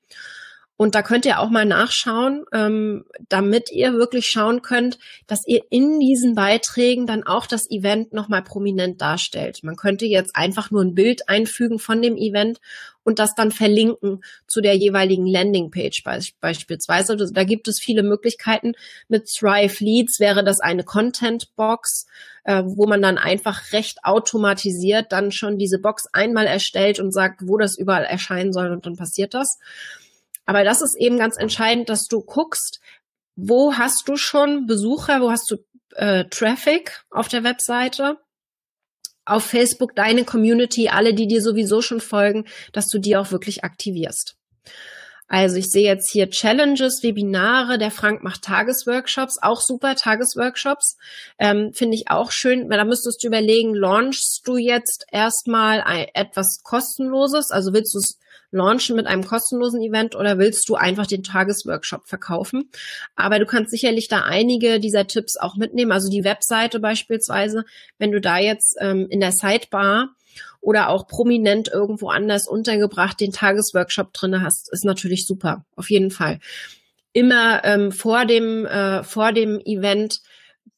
Und 0.82 0.96
da 0.96 1.02
könnt 1.02 1.26
ihr 1.26 1.40
auch 1.40 1.50
mal 1.50 1.66
nachschauen, 1.66 2.46
ähm, 2.54 3.04
damit 3.28 3.70
ihr 3.70 3.92
wirklich 3.96 4.28
schauen 4.28 4.62
könnt, 4.62 4.98
dass 5.28 5.46
ihr 5.46 5.62
in 5.70 6.00
diesen 6.00 6.36
Beiträgen 6.36 7.06
dann 7.06 7.24
auch 7.24 7.48
das 7.48 7.70
Event 7.70 8.14
nochmal 8.14 8.44
prominent 8.44 9.02
darstellt. 9.02 9.60
Man 9.62 9.76
könnte 9.76 10.06
jetzt 10.06 10.38
einfach 10.38 10.72
nur 10.72 10.82
ein 10.82 10.96
Bild 10.96 11.28
einfügen 11.28 11.80
von 11.80 12.02
dem 12.02 12.16
Event 12.16 12.62
und 13.10 13.18
das 13.18 13.34
dann 13.34 13.50
verlinken 13.50 14.24
zu 14.46 14.62
der 14.62 14.76
jeweiligen 14.76 15.26
Landingpage 15.26 16.04
be 16.04 16.20
beispielsweise. 16.42 17.14
Also 17.14 17.34
da 17.34 17.44
gibt 17.44 17.68
es 17.68 17.80
viele 17.80 18.04
Möglichkeiten. 18.04 18.74
Mit 19.08 19.26
Thrive 19.26 19.84
Leads 19.84 20.20
wäre 20.20 20.44
das 20.44 20.60
eine 20.60 20.84
Content 20.84 21.56
Box, 21.56 22.06
äh, 22.44 22.62
wo 22.64 22.86
man 22.86 23.02
dann 23.02 23.18
einfach 23.18 23.74
recht 23.74 24.04
automatisiert 24.04 25.12
dann 25.12 25.32
schon 25.32 25.58
diese 25.58 25.80
Box 25.80 26.06
einmal 26.14 26.46
erstellt 26.46 27.00
und 27.00 27.12
sagt, 27.12 27.42
wo 27.48 27.58
das 27.58 27.80
überall 27.80 28.06
erscheinen 28.06 28.54
soll 28.54 28.70
und 28.70 28.86
dann 28.86 28.96
passiert 28.96 29.34
das. 29.34 29.58
Aber 30.46 30.64
das 30.64 30.84
ist 30.84 30.96
eben 30.96 31.18
ganz 31.18 31.36
entscheidend, 31.36 31.90
dass 31.90 32.08
du 32.08 32.22
guckst, 32.22 32.80
wo 33.36 33.74
hast 33.74 34.08
du 34.08 34.18
schon 34.18 34.68
Besucher, 34.68 35.20
wo 35.22 35.32
hast 35.32 35.50
du 35.50 35.58
äh, 35.96 36.26
Traffic 36.26 37.04
auf 37.10 37.28
der 37.28 37.44
Webseite 37.44 38.20
auf 39.30 39.46
Facebook 39.46 39.96
deine 39.96 40.26
Community, 40.26 40.90
alle, 40.90 41.14
die 41.14 41.28
dir 41.28 41.42
sowieso 41.42 41.82
schon 41.82 42.02
folgen, 42.02 42.46
dass 42.74 42.88
du 42.88 43.00
die 43.00 43.16
auch 43.16 43.32
wirklich 43.32 43.64
aktivierst. 43.64 44.36
Also 45.30 45.58
ich 45.58 45.70
sehe 45.70 45.86
jetzt 45.86 46.12
hier 46.12 46.32
Challenges, 46.32 47.04
Webinare, 47.04 47.78
der 47.78 47.92
Frank 47.92 48.24
macht 48.24 48.42
Tagesworkshops, 48.42 49.38
auch 49.40 49.62
super 49.62 49.96
Tagesworkshops. 49.96 50.98
Ähm, 51.38 51.72
Finde 51.72 51.96
ich 51.96 52.10
auch 52.10 52.32
schön. 52.32 52.68
Da 52.68 52.84
müsstest 52.84 53.24
du 53.24 53.28
überlegen, 53.28 53.76
launchst 53.76 54.42
du 54.46 54.58
jetzt 54.58 55.06
erstmal 55.12 55.84
etwas 56.16 56.62
kostenloses? 56.64 57.52
Also 57.52 57.74
willst 57.74 57.94
du 57.94 58.00
es 58.00 58.18
launchen 58.52 58.96
mit 58.96 59.08
einem 59.08 59.26
kostenlosen 59.26 59.82
Event 59.82 60.16
oder 60.16 60.38
willst 60.38 60.68
du 60.70 60.76
einfach 60.76 61.08
den 61.08 61.24
Tagesworkshop 61.24 62.08
verkaufen? 62.08 62.70
Aber 63.16 63.40
du 63.40 63.46
kannst 63.46 63.72
sicherlich 63.72 64.08
da 64.08 64.24
einige 64.24 64.80
dieser 64.80 65.08
Tipps 65.08 65.38
auch 65.38 65.56
mitnehmen. 65.56 65.92
Also 65.92 66.10
die 66.10 66.24
Webseite 66.24 66.80
beispielsweise, 66.80 67.66
wenn 67.98 68.12
du 68.12 68.22
da 68.22 68.38
jetzt 68.38 68.78
ähm, 68.80 69.08
in 69.10 69.20
der 69.20 69.32
Sidebar 69.32 70.10
oder 70.62 70.90
auch 70.90 71.08
prominent 71.08 71.70
irgendwo 71.70 72.10
anders 72.10 72.48
untergebracht 72.48 73.20
den 73.20 73.32
Tagesworkshop 73.32 74.14
drinne 74.14 74.42
hast, 74.42 74.72
ist 74.72 74.86
natürlich 74.86 75.26
super, 75.26 75.66
auf 75.76 75.90
jeden 75.90 76.12
Fall. 76.12 76.40
Immer 77.14 77.64
ähm, 77.66 77.92
vor 77.92 78.26
dem 78.26 78.66
äh, 78.66 79.04
vor 79.04 79.32
dem 79.32 79.60
Event 79.60 80.22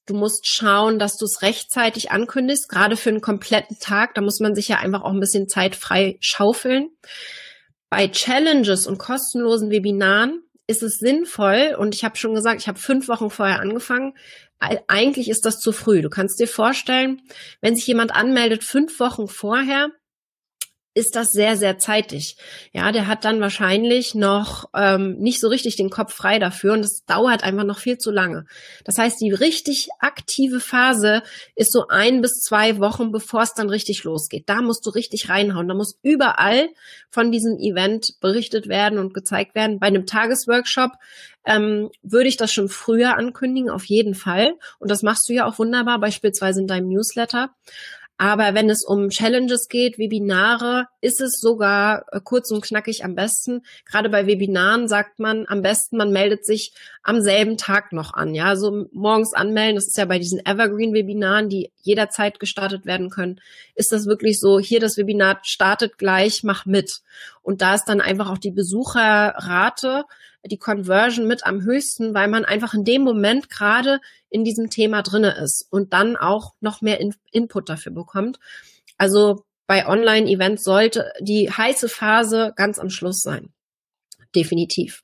Du 0.07 0.15
musst 0.15 0.47
schauen, 0.47 0.99
dass 0.99 1.17
du 1.17 1.25
es 1.25 1.41
rechtzeitig 1.41 2.11
ankündigst, 2.11 2.67
gerade 2.67 2.97
für 2.97 3.09
einen 3.09 3.21
kompletten 3.21 3.77
Tag. 3.79 4.15
Da 4.15 4.21
muss 4.21 4.39
man 4.39 4.55
sich 4.55 4.67
ja 4.67 4.77
einfach 4.77 5.03
auch 5.03 5.13
ein 5.13 5.19
bisschen 5.19 5.47
Zeit 5.47 5.75
frei 5.75 6.17
schaufeln. 6.19 6.89
Bei 7.91 8.07
Challenges 8.07 8.87
und 8.87 8.99
kostenlosen 8.99 9.69
Webinaren 9.69 10.43
ist 10.65 10.81
es 10.81 10.97
sinnvoll, 10.97 11.75
und 11.77 11.93
ich 11.93 12.05
habe 12.05 12.15
schon 12.15 12.33
gesagt, 12.33 12.61
ich 12.61 12.69
habe 12.69 12.79
fünf 12.79 13.09
Wochen 13.09 13.29
vorher 13.29 13.59
angefangen, 13.59 14.13
eigentlich 14.87 15.29
ist 15.29 15.45
das 15.45 15.59
zu 15.59 15.73
früh. 15.73 16.01
Du 16.01 16.09
kannst 16.09 16.39
dir 16.39 16.47
vorstellen, 16.47 17.21
wenn 17.59 17.75
sich 17.75 17.85
jemand 17.85 18.15
anmeldet 18.15 18.63
fünf 18.63 18.97
Wochen 19.01 19.27
vorher, 19.27 19.89
ist 20.93 21.15
das 21.15 21.29
sehr, 21.29 21.55
sehr 21.55 21.77
zeitig. 21.77 22.35
Ja, 22.73 22.91
der 22.91 23.07
hat 23.07 23.23
dann 23.23 23.39
wahrscheinlich 23.39 24.13
noch 24.13 24.65
ähm, 24.75 25.17
nicht 25.19 25.39
so 25.39 25.47
richtig 25.47 25.77
den 25.77 25.89
Kopf 25.89 26.13
frei 26.13 26.37
dafür 26.37 26.73
und 26.73 26.83
es 26.83 27.05
dauert 27.05 27.43
einfach 27.43 27.63
noch 27.63 27.79
viel 27.79 27.97
zu 27.97 28.11
lange. 28.11 28.45
Das 28.83 28.97
heißt, 28.97 29.21
die 29.21 29.31
richtig 29.31 29.87
aktive 29.99 30.59
Phase 30.59 31.23
ist 31.55 31.71
so 31.71 31.87
ein 31.87 32.21
bis 32.21 32.41
zwei 32.41 32.79
Wochen, 32.79 33.11
bevor 33.11 33.43
es 33.43 33.53
dann 33.53 33.69
richtig 33.69 34.03
losgeht. 34.03 34.49
Da 34.49 34.61
musst 34.61 34.85
du 34.85 34.89
richtig 34.89 35.29
reinhauen. 35.29 35.69
Da 35.69 35.73
muss 35.73 35.97
überall 36.03 36.67
von 37.09 37.31
diesem 37.31 37.57
Event 37.57 38.19
berichtet 38.19 38.67
werden 38.67 38.99
und 38.99 39.13
gezeigt 39.13 39.55
werden. 39.55 39.79
Bei 39.79 39.87
einem 39.87 40.05
Tagesworkshop 40.05 40.91
ähm, 41.45 41.89
würde 42.03 42.27
ich 42.27 42.37
das 42.37 42.51
schon 42.51 42.69
früher 42.69 43.17
ankündigen, 43.17 43.69
auf 43.69 43.85
jeden 43.85 44.13
Fall. 44.13 44.53
Und 44.79 44.91
das 44.91 45.03
machst 45.03 45.27
du 45.29 45.33
ja 45.33 45.45
auch 45.45 45.57
wunderbar, 45.57 45.99
beispielsweise 45.99 46.61
in 46.61 46.67
deinem 46.67 46.89
Newsletter. 46.89 47.55
Aber 48.21 48.53
wenn 48.53 48.69
es 48.69 48.85
um 48.85 49.09
Challenges 49.09 49.67
geht, 49.67 49.97
Webinare, 49.97 50.85
ist 51.01 51.19
es 51.21 51.39
sogar 51.39 52.05
äh, 52.11 52.19
kurz 52.23 52.51
und 52.51 52.63
knackig 52.63 53.03
am 53.03 53.15
besten. 53.15 53.63
Gerade 53.83 54.09
bei 54.09 54.27
Webinaren 54.27 54.87
sagt 54.87 55.17
man 55.17 55.45
am 55.47 55.63
besten, 55.63 55.97
man 55.97 56.11
meldet 56.11 56.45
sich 56.45 56.71
am 57.01 57.19
selben 57.19 57.57
Tag 57.57 57.93
noch 57.93 58.13
an. 58.13 58.35
Ja, 58.35 58.55
so 58.55 58.85
morgens 58.91 59.33
anmelden, 59.33 59.73
das 59.73 59.87
ist 59.87 59.97
ja 59.97 60.05
bei 60.05 60.19
diesen 60.19 60.39
Evergreen-Webinaren, 60.45 61.49
die 61.49 61.71
jederzeit 61.81 62.39
gestartet 62.39 62.85
werden 62.85 63.09
können, 63.09 63.41
ist 63.73 63.91
das 63.91 64.05
wirklich 64.05 64.39
so, 64.39 64.59
hier 64.59 64.79
das 64.79 64.97
Webinar 64.97 65.39
startet 65.41 65.97
gleich, 65.97 66.43
mach 66.43 66.67
mit. 66.67 67.01
Und 67.41 67.61
da 67.61 67.73
ist 67.73 67.85
dann 67.85 68.01
einfach 68.01 68.29
auch 68.29 68.37
die 68.37 68.51
Besucherrate 68.51 70.05
die 70.43 70.57
Conversion 70.57 71.27
mit 71.27 71.45
am 71.45 71.61
höchsten, 71.61 72.13
weil 72.13 72.27
man 72.27 72.45
einfach 72.45 72.73
in 72.73 72.83
dem 72.83 73.03
Moment 73.03 73.49
gerade 73.49 73.99
in 74.29 74.43
diesem 74.43 74.69
Thema 74.69 75.03
drinne 75.03 75.35
ist 75.35 75.67
und 75.69 75.93
dann 75.93 76.17
auch 76.17 76.53
noch 76.61 76.81
mehr 76.81 76.99
in 76.99 77.13
Input 77.31 77.69
dafür 77.69 77.91
bekommt. 77.91 78.39
Also 78.97 79.43
bei 79.67 79.87
Online-Events 79.87 80.63
sollte 80.63 81.11
die 81.19 81.51
heiße 81.51 81.89
Phase 81.89 82.53
ganz 82.55 82.79
am 82.79 82.89
Schluss 82.89 83.21
sein. 83.21 83.53
Definitiv. 84.35 85.03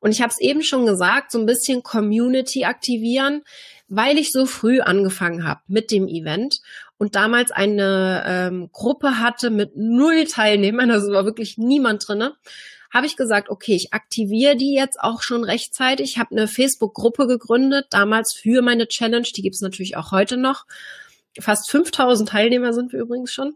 Und 0.00 0.12
ich 0.12 0.22
habe 0.22 0.30
es 0.30 0.40
eben 0.40 0.62
schon 0.62 0.86
gesagt, 0.86 1.30
so 1.30 1.38
ein 1.38 1.46
bisschen 1.46 1.82
Community 1.82 2.64
aktivieren, 2.64 3.42
weil 3.88 4.18
ich 4.18 4.32
so 4.32 4.46
früh 4.46 4.80
angefangen 4.80 5.46
habe 5.46 5.60
mit 5.66 5.90
dem 5.90 6.08
Event 6.08 6.60
und 6.96 7.14
damals 7.14 7.50
eine 7.50 8.22
ähm, 8.26 8.70
Gruppe 8.72 9.18
hatte 9.18 9.50
mit 9.50 9.76
null 9.76 10.24
Teilnehmern, 10.24 10.90
also 10.90 11.12
war 11.12 11.24
wirklich 11.24 11.58
niemand 11.58 12.06
drinne, 12.06 12.34
habe 12.92 13.06
ich 13.06 13.16
gesagt, 13.16 13.48
okay, 13.48 13.74
ich 13.74 13.92
aktiviere 13.92 14.54
die 14.54 14.74
jetzt 14.74 15.00
auch 15.00 15.22
schon 15.22 15.44
rechtzeitig. 15.44 16.12
Ich 16.12 16.18
habe 16.18 16.30
eine 16.32 16.46
Facebook-Gruppe 16.46 17.26
gegründet, 17.26 17.86
damals 17.90 18.34
für 18.34 18.62
meine 18.62 18.86
Challenge, 18.86 19.26
die 19.34 19.42
gibt's 19.42 19.62
natürlich 19.62 19.96
auch 19.96 20.12
heute 20.12 20.36
noch. 20.36 20.64
Fast 21.40 21.70
5000 21.70 22.28
Teilnehmer 22.28 22.72
sind 22.72 22.92
wir 22.92 23.00
übrigens 23.00 23.32
schon. 23.32 23.54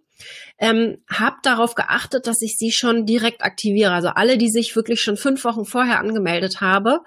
Ähm, 0.59 0.99
habe 1.09 1.37
darauf 1.43 1.75
geachtet, 1.75 2.27
dass 2.27 2.41
ich 2.41 2.57
sie 2.57 2.73
schon 2.73 3.05
direkt 3.05 3.43
aktiviere. 3.43 3.93
Also 3.93 4.09
alle, 4.09 4.39
die 4.39 4.51
sich 4.51 4.75
wirklich 4.75 5.03
schon 5.03 5.17
fünf 5.17 5.45
Wochen 5.45 5.65
vorher 5.65 6.01
angemeldet 6.01 6.61
habe, 6.61 7.01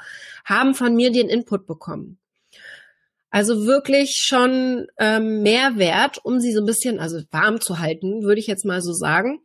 haben 0.45 0.75
von 0.75 0.95
mir 0.95 1.12
den 1.12 1.29
Input 1.29 1.65
bekommen. 1.65 2.19
Also 3.32 3.65
wirklich 3.65 4.15
schon 4.17 4.88
ähm, 4.97 5.41
Mehrwert, 5.41 6.19
um 6.23 6.39
sie 6.39 6.51
so 6.51 6.62
ein 6.62 6.65
bisschen, 6.65 6.99
also 6.99 7.21
warm 7.32 7.62
zu 7.62 7.79
halten, 7.79 8.23
würde 8.23 8.39
ich 8.39 8.47
jetzt 8.47 8.65
mal 8.65 8.82
so 8.82 8.93
sagen 8.93 9.41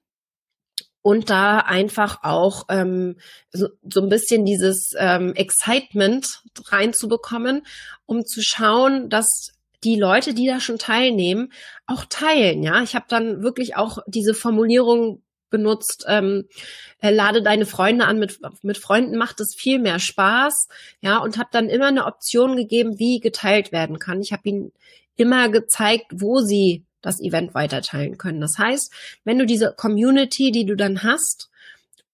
und 1.05 1.29
da 1.29 1.59
einfach 1.59 2.21
auch 2.23 2.65
ähm, 2.71 3.17
so, 3.53 3.69
so 3.83 4.01
ein 4.01 4.09
bisschen 4.09 4.47
dieses 4.47 4.93
ähm, 4.97 5.35
Excitement 5.35 6.43
reinzubekommen, 6.69 7.67
um 8.07 8.25
zu 8.25 8.41
schauen, 8.41 9.11
dass 9.11 9.53
die 9.85 9.97
Leute, 9.99 10.35
die 10.35 10.47
da 10.47 10.61
schon 10.61 10.79
teilnehmen, 10.79 11.53
auch 11.87 12.05
teilen. 12.09 12.63
Ja, 12.63 12.83
ich 12.83 12.95
habe 12.95 13.07
dann 13.09 13.43
wirklich 13.43 13.77
auch 13.77 13.99
diese 14.07 14.35
Formulierung 14.35 15.23
benutzt, 15.51 16.05
ähm, 16.09 16.49
äh, 17.01 17.11
lade 17.11 17.41
deine 17.41 17.67
Freunde 17.67 18.07
an, 18.07 18.19
mit, 18.19 18.41
mit 18.63 18.77
Freunden 18.77 19.17
macht 19.17 19.39
es 19.39 19.55
viel 19.55 19.79
mehr 19.79 20.01
Spaß, 20.01 20.69
ja, 21.01 21.19
und 21.19 21.39
habe 21.39 21.51
dann 21.53 21.69
immer 21.69 21.87
eine 21.87 22.07
Option 22.07 22.57
gegeben, 22.57 22.99
wie 22.99 23.21
geteilt 23.21 23.71
werden 23.71 24.01
kann. 24.01 24.21
Ich 24.21 24.33
habe 24.33 24.49
ihnen 24.49 24.73
immer 25.15 25.49
gezeigt, 25.51 26.07
wo 26.13 26.41
sie 26.41 26.85
das 27.03 27.21
Event 27.21 27.55
weiterteilen 27.55 28.19
können. 28.19 28.41
Das 28.41 28.59
heißt, 28.59 28.93
wenn 29.25 29.39
du 29.39 29.47
diese 29.47 29.73
Community, 29.77 30.51
die 30.51 30.65
du 30.65 30.75
dann 30.75 31.03
hast, 31.05 31.51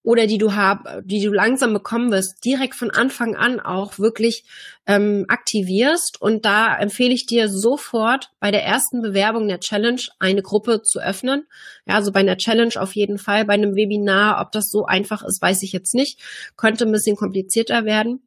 oder 0.03 0.25
die 0.25 0.37
du 0.37 0.55
hab, 0.55 0.87
die 1.03 1.23
du 1.23 1.31
langsam 1.31 1.73
bekommen 1.73 2.11
wirst, 2.11 2.43
direkt 2.43 2.75
von 2.75 2.89
Anfang 2.89 3.35
an 3.35 3.59
auch 3.59 3.99
wirklich 3.99 4.45
ähm, 4.87 5.25
aktivierst. 5.27 6.21
Und 6.21 6.45
da 6.45 6.75
empfehle 6.77 7.13
ich 7.13 7.25
dir 7.25 7.49
sofort 7.49 8.31
bei 8.39 8.51
der 8.51 8.63
ersten 8.63 9.01
Bewerbung 9.01 9.47
der 9.47 9.59
Challenge 9.59 10.01
eine 10.19 10.41
Gruppe 10.41 10.81
zu 10.81 10.99
öffnen. 10.99 11.45
Ja, 11.85 11.95
also 11.95 12.11
bei 12.11 12.21
einer 12.21 12.37
Challenge 12.37 12.73
auf 12.77 12.95
jeden 12.95 13.19
Fall. 13.19 13.45
Bei 13.45 13.53
einem 13.53 13.75
Webinar, 13.75 14.41
ob 14.41 14.51
das 14.51 14.69
so 14.69 14.85
einfach 14.85 15.23
ist, 15.23 15.41
weiß 15.41 15.61
ich 15.63 15.71
jetzt 15.71 15.93
nicht. 15.93 16.19
Könnte 16.57 16.85
ein 16.85 16.91
bisschen 16.91 17.15
komplizierter 17.15 17.85
werden 17.85 18.21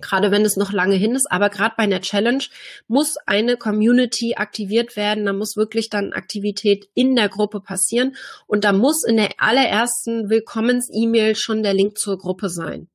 gerade 0.00 0.30
wenn 0.30 0.44
es 0.44 0.56
noch 0.56 0.72
lange 0.72 0.94
hin 0.94 1.14
ist, 1.14 1.30
aber 1.30 1.50
gerade 1.50 1.74
bei 1.76 1.84
einer 1.84 2.00
Challenge 2.00 2.44
muss 2.88 3.16
eine 3.26 3.56
Community 3.56 4.34
aktiviert 4.36 4.96
werden, 4.96 5.26
da 5.26 5.32
muss 5.32 5.56
wirklich 5.56 5.90
dann 5.90 6.12
Aktivität 6.12 6.88
in 6.94 7.16
der 7.16 7.28
Gruppe 7.28 7.60
passieren 7.60 8.16
und 8.46 8.64
da 8.64 8.72
muss 8.72 9.04
in 9.04 9.16
der 9.16 9.30
allerersten 9.38 10.30
Willkommens-E-Mail 10.30 11.36
schon 11.36 11.62
der 11.62 11.74
Link 11.74 11.98
zur 11.98 12.18
Gruppe 12.18 12.48
sein. 12.48 12.88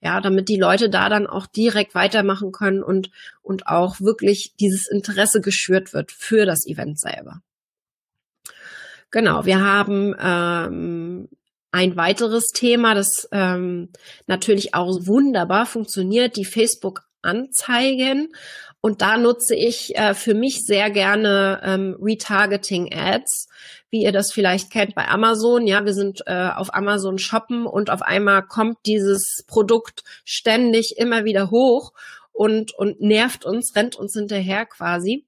Ja, 0.00 0.20
damit 0.20 0.48
die 0.48 0.58
Leute 0.58 0.90
da 0.90 1.08
dann 1.08 1.28
auch 1.28 1.46
direkt 1.46 1.94
weitermachen 1.94 2.50
können 2.50 2.82
und, 2.82 3.10
und 3.42 3.68
auch 3.68 4.00
wirklich 4.00 4.54
dieses 4.58 4.88
Interesse 4.88 5.40
geschürt 5.40 5.92
wird 5.92 6.10
für 6.10 6.44
das 6.44 6.66
Event 6.66 6.98
selber. 6.98 7.42
Genau, 9.12 9.44
wir 9.44 9.60
haben 9.60 10.16
ähm, 10.18 11.28
ein 11.72 11.96
weiteres 11.96 12.48
Thema, 12.48 12.94
das 12.94 13.28
ähm, 13.32 13.88
natürlich 14.26 14.74
auch 14.74 14.98
wunderbar 15.06 15.66
funktioniert, 15.66 16.36
die 16.36 16.44
Facebook-Anzeigen. 16.44 18.28
Und 18.82 19.00
da 19.00 19.16
nutze 19.16 19.54
ich 19.54 19.96
äh, 19.96 20.12
für 20.12 20.34
mich 20.34 20.64
sehr 20.66 20.90
gerne 20.90 21.60
ähm, 21.64 21.96
Retargeting-Ads, 22.00 23.48
wie 23.90 24.02
ihr 24.02 24.12
das 24.12 24.32
vielleicht 24.32 24.70
kennt 24.70 24.94
bei 24.94 25.08
Amazon. 25.08 25.66
Ja, 25.66 25.84
wir 25.84 25.94
sind 25.94 26.22
äh, 26.26 26.50
auf 26.54 26.74
Amazon 26.74 27.18
shoppen 27.18 27.64
und 27.66 27.90
auf 27.90 28.02
einmal 28.02 28.42
kommt 28.42 28.78
dieses 28.84 29.44
Produkt 29.46 30.02
ständig 30.24 30.96
immer 30.98 31.24
wieder 31.24 31.50
hoch 31.50 31.92
und, 32.32 32.74
und 32.74 33.00
nervt 33.00 33.44
uns, 33.44 33.74
rennt 33.76 33.96
uns 33.96 34.14
hinterher 34.14 34.66
quasi. 34.66 35.24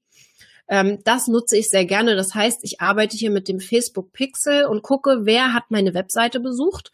Ähm, 0.68 1.00
das 1.05 1.29
nutze 1.29 1.57
ich 1.57 1.68
sehr 1.68 1.85
gerne. 1.85 2.16
Das 2.16 2.35
heißt, 2.35 2.61
ich 2.62 2.81
arbeite 2.81 3.16
hier 3.16 3.31
mit 3.31 3.48
dem 3.48 3.61
Facebook 3.61 4.12
Pixel 4.12 4.64
und 4.64 4.83
gucke, 4.83 5.20
wer 5.22 5.53
hat 5.53 5.64
meine 5.70 5.94
Webseite 5.94 6.40
besucht. 6.40 6.92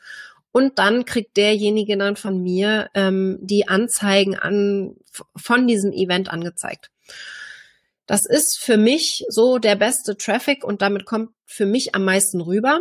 Und 0.52 0.78
dann 0.78 1.04
kriegt 1.04 1.37
derjenige 1.37 1.96
dann 1.96 2.16
von 2.16 2.42
mir 2.42 2.88
ähm, 2.94 3.38
die 3.40 3.68
Anzeigen 3.68 4.37
an, 4.37 4.96
von 5.37 5.68
diesem 5.68 5.92
Event 5.92 6.28
angezeigt. 6.28 6.90
Das 8.06 8.26
ist 8.26 8.59
für 8.59 8.76
mich 8.76 9.24
so 9.28 9.59
der 9.59 9.76
beste 9.76 10.16
Traffic 10.16 10.64
und 10.64 10.83
damit 10.83 11.04
kommt 11.04 11.30
für 11.44 11.66
mich 11.66 11.94
am 11.94 12.04
meisten 12.04 12.40
rüber. 12.40 12.80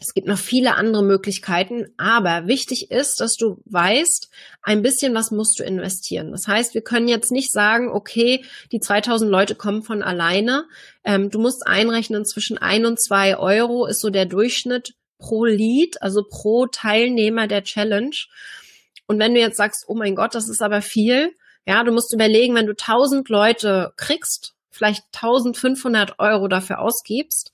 Es 0.00 0.14
gibt 0.14 0.26
noch 0.26 0.38
viele 0.38 0.76
andere 0.76 1.04
Möglichkeiten, 1.04 1.92
aber 1.98 2.46
wichtig 2.46 2.90
ist, 2.90 3.20
dass 3.20 3.36
du 3.36 3.60
weißt, 3.66 4.30
ein 4.62 4.80
bisschen 4.80 5.14
was 5.14 5.30
musst 5.30 5.60
du 5.60 5.62
investieren. 5.62 6.30
Das 6.30 6.46
heißt, 6.46 6.72
wir 6.72 6.80
können 6.80 7.06
jetzt 7.06 7.30
nicht 7.30 7.52
sagen, 7.52 7.90
okay, 7.90 8.42
die 8.72 8.80
2000 8.80 9.30
Leute 9.30 9.54
kommen 9.54 9.82
von 9.82 10.02
alleine. 10.02 10.64
Ähm, 11.04 11.28
du 11.28 11.38
musst 11.38 11.66
einrechnen, 11.66 12.24
zwischen 12.24 12.56
ein 12.56 12.86
und 12.86 12.98
zwei 12.98 13.36
Euro 13.36 13.84
ist 13.84 14.00
so 14.00 14.08
der 14.08 14.24
Durchschnitt 14.24 14.94
pro 15.18 15.44
Lead, 15.44 16.00
also 16.00 16.22
pro 16.26 16.66
Teilnehmer 16.66 17.46
der 17.46 17.62
Challenge. 17.62 18.16
Und 19.06 19.18
wenn 19.18 19.34
du 19.34 19.40
jetzt 19.40 19.58
sagst, 19.58 19.84
oh 19.86 19.94
mein 19.94 20.14
Gott, 20.14 20.34
das 20.34 20.48
ist 20.48 20.62
aber 20.62 20.80
viel, 20.80 21.34
ja, 21.66 21.84
du 21.84 21.92
musst 21.92 22.14
überlegen, 22.14 22.54
wenn 22.54 22.66
du 22.66 22.72
1000 22.72 23.28
Leute 23.28 23.92
kriegst, 23.98 24.54
vielleicht 24.70 25.04
1500 25.12 26.18
Euro 26.18 26.48
dafür 26.48 26.78
ausgibst, 26.78 27.52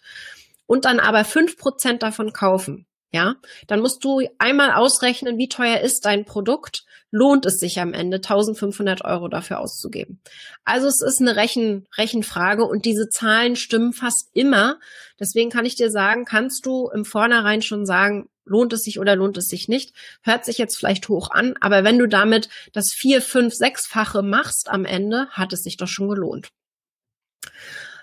und 0.67 0.85
dann 0.85 1.01
aber 1.01 1.25
fünf 1.25 1.57
Prozent 1.57 2.03
davon 2.03 2.33
kaufen, 2.33 2.87
ja, 3.13 3.37
dann 3.67 3.81
musst 3.81 4.05
du 4.05 4.21
einmal 4.39 4.73
ausrechnen, 4.73 5.39
wie 5.39 5.49
teuer 5.49 5.81
ist 5.81 6.05
dein 6.05 6.25
Produkt, 6.25 6.85
lohnt 7.11 7.47
es 7.47 7.59
sich 7.59 7.81
am 7.81 7.95
Ende 7.95 8.17
1500 8.17 9.05
Euro 9.05 9.29
dafür 9.29 9.61
auszugeben. 9.61 10.21
Also 10.65 10.87
es 10.89 11.01
ist 11.01 11.21
eine 11.21 11.37
Rechen, 11.37 11.87
Rechenfrage 11.97 12.65
und 12.65 12.85
diese 12.85 13.09
Zahlen 13.09 13.57
stimmen 13.57 13.93
fast 13.93 14.29
immer. 14.33 14.79
Deswegen 15.21 15.51
kann 15.51 15.65
ich 15.65 15.77
dir 15.77 15.91
sagen, 15.91 16.25
kannst 16.25 16.67
du 16.67 16.91
im 16.93 17.05
Vornherein 17.05 17.63
schon 17.63 17.87
sagen, 17.87 18.29
lohnt 18.45 18.73
es 18.73 18.83
sich 18.83 18.99
oder 18.99 19.17
lohnt 19.17 19.39
es 19.39 19.47
sich 19.47 19.69
nicht. 19.69 19.95
Hört 20.23 20.45
sich 20.45 20.59
jetzt 20.59 20.77
vielleicht 20.77 21.09
hoch 21.09 21.31
an, 21.31 21.55
aber 21.61 21.85
wenn 21.85 21.99
du 21.99 22.09
damit 22.09 22.49
das 22.73 22.93
vier, 22.93 23.23
fünf, 23.23 23.55
sechsfache 23.55 24.23
machst 24.23 24.69
am 24.69 24.85
Ende, 24.85 25.29
hat 25.31 25.53
es 25.53 25.63
sich 25.63 25.77
doch 25.77 25.89
schon 25.89 26.09
gelohnt. 26.09 26.51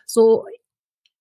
So, 0.06 0.46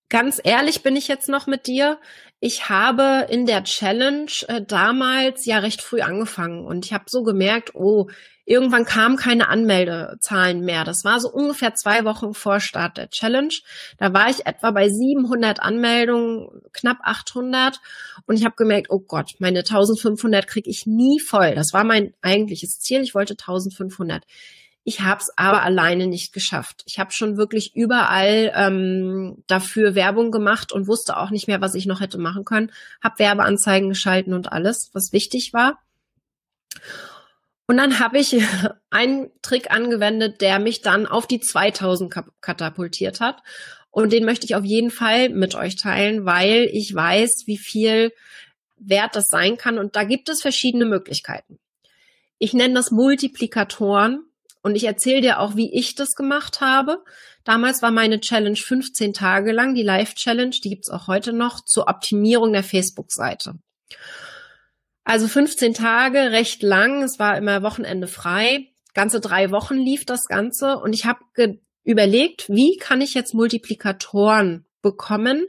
ganz 0.09 0.39
ehrlich 0.43 0.83
bin 0.83 0.95
ich 0.95 1.07
jetzt 1.07 1.29
noch 1.29 1.47
mit 1.47 1.67
dir. 1.67 1.99
Ich 2.39 2.69
habe 2.69 3.27
in 3.29 3.45
der 3.45 3.63
Challenge 3.63 4.31
äh, 4.47 4.61
damals 4.61 5.45
ja 5.45 5.59
recht 5.59 5.81
früh 5.81 6.01
angefangen 6.01 6.65
und 6.65 6.85
ich 6.85 6.93
habe 6.93 7.05
so 7.07 7.23
gemerkt, 7.23 7.73
oh, 7.73 8.09
irgendwann 8.45 8.85
kamen 8.85 9.15
keine 9.15 9.47
Anmeldezahlen 9.47 10.61
mehr. 10.61 10.83
Das 10.83 11.05
war 11.05 11.19
so 11.19 11.29
ungefähr 11.29 11.73
zwei 11.75 12.03
Wochen 12.03 12.33
vor 12.33 12.59
Start 12.59 12.97
der 12.97 13.09
Challenge. 13.09 13.53
Da 13.97 14.13
war 14.13 14.29
ich 14.29 14.45
etwa 14.45 14.71
bei 14.71 14.89
700 14.89 15.61
Anmeldungen, 15.61 16.49
knapp 16.73 16.97
800 17.03 17.79
und 18.25 18.35
ich 18.35 18.43
habe 18.45 18.55
gemerkt, 18.55 18.87
oh 18.89 18.99
Gott, 18.99 19.35
meine 19.39 19.59
1500 19.59 20.45
kriege 20.47 20.69
ich 20.69 20.85
nie 20.85 21.19
voll. 21.19 21.55
Das 21.55 21.73
war 21.73 21.83
mein 21.83 22.13
eigentliches 22.21 22.79
Ziel. 22.79 23.01
Ich 23.01 23.15
wollte 23.15 23.33
1500. 23.33 24.23
Ich 24.85 24.99
habe 24.99 25.21
es 25.21 25.31
aber 25.37 25.63
alleine 25.63 26.07
nicht 26.07 26.33
geschafft. 26.33 26.83
Ich 26.85 26.99
habe 26.99 27.11
schon 27.11 27.37
wirklich 27.37 27.73
überall 27.73 28.51
ähm, 28.53 29.43
dafür 29.47 29.95
Werbung 29.95 30.29
gemacht 30.29 30.73
und 30.73 30.87
wusste 30.87 31.17
auch 31.17 31.29
nicht 31.29 31.47
mehr, 31.47 31.61
was 31.61 31.73
ich 31.73 31.85
noch 31.85 32.01
hätte 32.01 32.17
machen 32.17 32.43
können. 32.43 32.71
Habe 33.01 33.19
Werbeanzeigen 33.19 33.87
geschalten 33.87 34.33
und 34.33 34.51
alles, 34.51 34.89
was 34.93 35.13
wichtig 35.13 35.53
war. 35.53 35.79
Und 37.65 37.77
dann 37.77 37.99
habe 37.99 38.19
ich 38.19 38.35
einen 38.89 39.31
Trick 39.41 39.71
angewendet, 39.71 40.41
der 40.41 40.59
mich 40.59 40.81
dann 40.81 41.05
auf 41.05 41.27
die 41.27 41.39
2000 41.39 42.13
katapultiert 42.41 43.21
hat. 43.21 43.41
Und 43.89 44.11
den 44.11 44.25
möchte 44.25 44.45
ich 44.45 44.55
auf 44.55 44.65
jeden 44.65 44.91
Fall 44.91 45.29
mit 45.29 45.55
euch 45.55 45.77
teilen, 45.77 46.25
weil 46.25 46.69
ich 46.73 46.93
weiß, 46.93 47.43
wie 47.45 47.57
viel 47.57 48.11
wert 48.75 49.15
das 49.15 49.27
sein 49.27 49.55
kann. 49.55 49.77
Und 49.77 49.95
da 49.95 50.03
gibt 50.03 50.27
es 50.27 50.41
verschiedene 50.41 50.85
Möglichkeiten. 50.85 51.59
Ich 52.37 52.53
nenne 52.53 52.73
das 52.73 52.91
Multiplikatoren 52.91 54.25
und 54.63 54.75
ich 54.75 54.85
erzähle 54.85 55.21
dir 55.21 55.39
auch, 55.39 55.55
wie 55.55 55.71
ich 55.73 55.93
das 55.93 56.15
gemacht 56.15 56.61
habe. 56.61 57.03
Damals 57.43 57.81
war 57.81 57.91
meine 57.91 58.21
Challenge 58.21 58.55
15 58.55 59.13
Tage 59.13 59.51
lang, 59.51 59.75
die 59.75 59.83
Live-Challenge, 59.83 60.55
die 60.63 60.69
gibt's 60.69 60.89
auch 60.89 61.07
heute 61.07 61.33
noch, 61.33 61.63
zur 61.63 61.87
Optimierung 61.87 62.53
der 62.53 62.63
Facebook-Seite. 62.63 63.55
Also 65.03 65.27
15 65.27 65.73
Tage, 65.73 66.31
recht 66.31 66.63
lang, 66.63 67.03
es 67.03 67.19
war 67.19 67.37
immer 67.37 67.61
Wochenende 67.61 68.07
frei. 68.07 68.69
Ganze 68.93 69.19
drei 69.19 69.51
Wochen 69.51 69.75
lief 69.75 70.05
das 70.05 70.27
Ganze 70.27 70.77
und 70.77 70.93
ich 70.93 71.05
habe 71.05 71.19
überlegt, 71.83 72.47
wie 72.47 72.77
kann 72.77 73.01
ich 73.01 73.13
jetzt 73.13 73.33
Multiplikatoren 73.33 74.65
bekommen, 74.81 75.45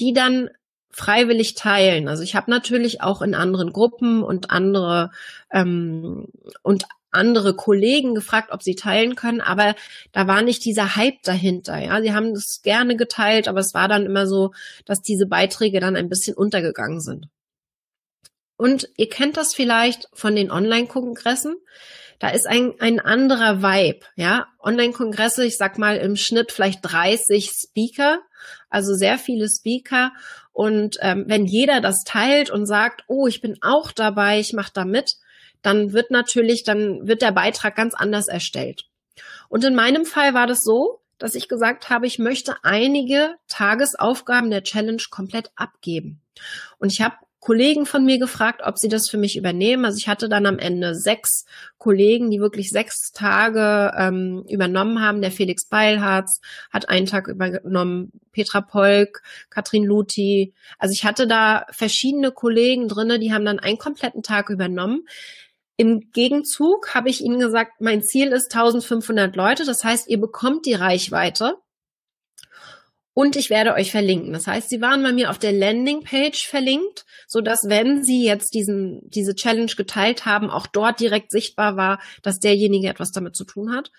die 0.00 0.12
dann 0.12 0.50
freiwillig 0.90 1.54
teilen. 1.54 2.08
Also 2.08 2.22
ich 2.22 2.34
habe 2.34 2.50
natürlich 2.50 3.02
auch 3.02 3.22
in 3.22 3.34
anderen 3.34 3.72
Gruppen 3.72 4.22
und 4.22 4.50
andere 4.50 5.10
ähm, 5.52 6.26
und 6.62 6.86
andere 7.16 7.54
Kollegen 7.54 8.14
gefragt, 8.14 8.50
ob 8.52 8.62
sie 8.62 8.76
teilen 8.76 9.16
können, 9.16 9.40
aber 9.40 9.74
da 10.12 10.26
war 10.26 10.42
nicht 10.42 10.64
dieser 10.64 10.96
Hype 10.96 11.22
dahinter. 11.22 11.78
Ja, 11.78 12.00
sie 12.00 12.12
haben 12.12 12.32
es 12.32 12.60
gerne 12.62 12.96
geteilt, 12.96 13.48
aber 13.48 13.60
es 13.60 13.74
war 13.74 13.88
dann 13.88 14.06
immer 14.06 14.26
so, 14.26 14.52
dass 14.84 15.02
diese 15.02 15.26
Beiträge 15.26 15.80
dann 15.80 15.96
ein 15.96 16.08
bisschen 16.08 16.36
untergegangen 16.36 17.00
sind. 17.00 17.28
Und 18.56 18.88
ihr 18.96 19.08
kennt 19.08 19.36
das 19.36 19.54
vielleicht 19.54 20.08
von 20.12 20.34
den 20.34 20.50
Online-Kongressen. 20.50 21.56
Da 22.18 22.30
ist 22.30 22.46
ein, 22.46 22.72
ein 22.78 23.00
anderer 23.00 23.62
Vibe, 23.62 24.00
ja. 24.16 24.46
Online-Kongresse, 24.60 25.44
ich 25.44 25.58
sag 25.58 25.76
mal 25.76 25.98
im 25.98 26.16
Schnitt 26.16 26.50
vielleicht 26.50 26.80
30 26.82 27.50
Speaker, 27.50 28.20
also 28.70 28.94
sehr 28.94 29.18
viele 29.18 29.48
Speaker. 29.48 30.12
Und 30.52 30.96
ähm, 31.02 31.24
wenn 31.28 31.44
jeder 31.44 31.82
das 31.82 32.04
teilt 32.04 32.50
und 32.50 32.64
sagt, 32.64 33.04
oh, 33.08 33.26
ich 33.26 33.42
bin 33.42 33.58
auch 33.60 33.92
dabei, 33.92 34.40
ich 34.40 34.54
mache 34.54 34.72
da 34.72 34.86
mit, 34.86 35.16
dann 35.66 35.92
wird 35.92 36.12
natürlich, 36.12 36.62
dann 36.62 37.08
wird 37.08 37.22
der 37.22 37.32
Beitrag 37.32 37.74
ganz 37.74 37.94
anders 37.94 38.28
erstellt. 38.28 38.84
Und 39.48 39.64
in 39.64 39.74
meinem 39.74 40.04
Fall 40.04 40.32
war 40.32 40.46
das 40.46 40.62
so, 40.62 41.00
dass 41.18 41.34
ich 41.34 41.48
gesagt 41.48 41.90
habe, 41.90 42.06
ich 42.06 42.20
möchte 42.20 42.56
einige 42.62 43.34
Tagesaufgaben 43.48 44.50
der 44.50 44.62
Challenge 44.62 45.02
komplett 45.10 45.50
abgeben. 45.56 46.20
Und 46.78 46.92
ich 46.92 47.00
habe 47.00 47.16
Kollegen 47.40 47.86
von 47.86 48.04
mir 48.04 48.18
gefragt, 48.18 48.62
ob 48.64 48.76
sie 48.76 48.88
das 48.88 49.08
für 49.08 49.18
mich 49.18 49.36
übernehmen. 49.36 49.84
Also 49.84 49.98
ich 49.98 50.08
hatte 50.08 50.28
dann 50.28 50.46
am 50.46 50.58
Ende 50.58 50.94
sechs 50.94 51.44
Kollegen, 51.78 52.30
die 52.30 52.40
wirklich 52.40 52.70
sechs 52.70 53.12
Tage 53.12 53.92
ähm, 53.96 54.44
übernommen 54.48 55.00
haben. 55.00 55.20
Der 55.20 55.30
Felix 55.30 55.64
Beilharz 55.68 56.40
hat 56.72 56.88
einen 56.88 57.06
Tag 57.06 57.28
übernommen, 57.28 58.10
Petra 58.32 58.62
Polk, 58.62 59.22
Katrin 59.48 59.84
Luthi. 59.84 60.54
Also 60.78 60.92
ich 60.92 61.04
hatte 61.04 61.28
da 61.28 61.66
verschiedene 61.70 62.32
Kollegen 62.32 62.88
drinne, 62.88 63.20
die 63.20 63.32
haben 63.32 63.44
dann 63.44 63.60
einen 63.60 63.78
kompletten 63.78 64.24
Tag 64.24 64.50
übernommen. 64.50 65.06
Im 65.76 66.10
Gegenzug 66.12 66.94
habe 66.94 67.10
ich 67.10 67.20
Ihnen 67.20 67.38
gesagt, 67.38 67.80
mein 67.80 68.02
Ziel 68.02 68.28
ist 68.28 68.52
1500 68.54 69.36
Leute. 69.36 69.64
Das 69.64 69.84
heißt, 69.84 70.08
ihr 70.08 70.18
bekommt 70.18 70.64
die 70.64 70.74
Reichweite 70.74 71.56
und 73.12 73.36
ich 73.36 73.48
werde 73.48 73.74
euch 73.74 73.90
verlinken. 73.90 74.32
Das 74.32 74.46
heißt, 74.46 74.68
Sie 74.68 74.80
waren 74.80 75.02
bei 75.02 75.12
mir 75.12 75.30
auf 75.30 75.38
der 75.38 75.52
Landingpage 75.52 76.46
verlinkt, 76.46 77.06
so 77.26 77.40
dass 77.40 77.68
wenn 77.68 78.04
Sie 78.04 78.24
jetzt 78.24 78.52
diesen, 78.52 79.00
diese 79.08 79.34
Challenge 79.34 79.72
geteilt 79.74 80.26
haben, 80.26 80.50
auch 80.50 80.66
dort 80.66 81.00
direkt 81.00 81.30
sichtbar 81.30 81.76
war, 81.76 82.00
dass 82.22 82.40
derjenige 82.40 82.88
etwas 82.88 83.12
damit 83.12 83.34
zu 83.34 83.44
tun 83.44 83.74
hat. 83.74 83.90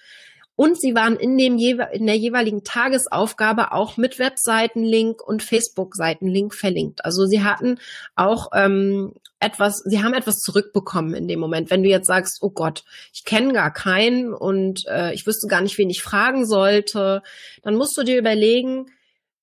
Und 0.58 0.82
sie 0.82 0.96
waren 0.96 1.18
in, 1.18 1.38
dem, 1.38 1.60
in 1.60 2.08
der 2.08 2.18
jeweiligen 2.18 2.64
Tagesaufgabe 2.64 3.72
auch 3.74 3.96
mit 3.96 4.18
Webseitenlink 4.18 5.22
und 5.22 5.44
Facebook-Seitenlink 5.44 6.56
verlinkt. 6.56 7.06
Also 7.06 7.28
sie 7.28 7.44
hatten 7.44 7.80
auch 8.16 8.50
ähm, 8.54 9.14
etwas, 9.40 9.84
sie 9.86 10.04
haben 10.04 10.16
etwas 10.16 10.40
zurückbekommen 10.40 11.14
in 11.14 11.28
dem 11.28 11.40
Moment. 11.40 11.70
Wenn 11.70 11.84
du 11.84 11.90
jetzt 11.90 12.08
sagst, 12.08 12.40
oh 12.42 12.50
Gott, 12.50 12.86
ich 13.14 13.24
kenne 13.24 13.54
gar 13.54 13.72
keinen 13.72 14.34
und 14.34 14.88
äh, 14.88 15.14
ich 15.14 15.28
wüsste 15.28 15.46
gar 15.48 15.62
nicht, 15.62 15.78
wen 15.78 15.92
ich 15.92 16.02
fragen 16.02 16.44
sollte, 16.48 17.22
dann 17.62 17.76
musst 17.76 17.96
du 17.96 18.02
dir 18.02 18.18
überlegen, 18.18 18.88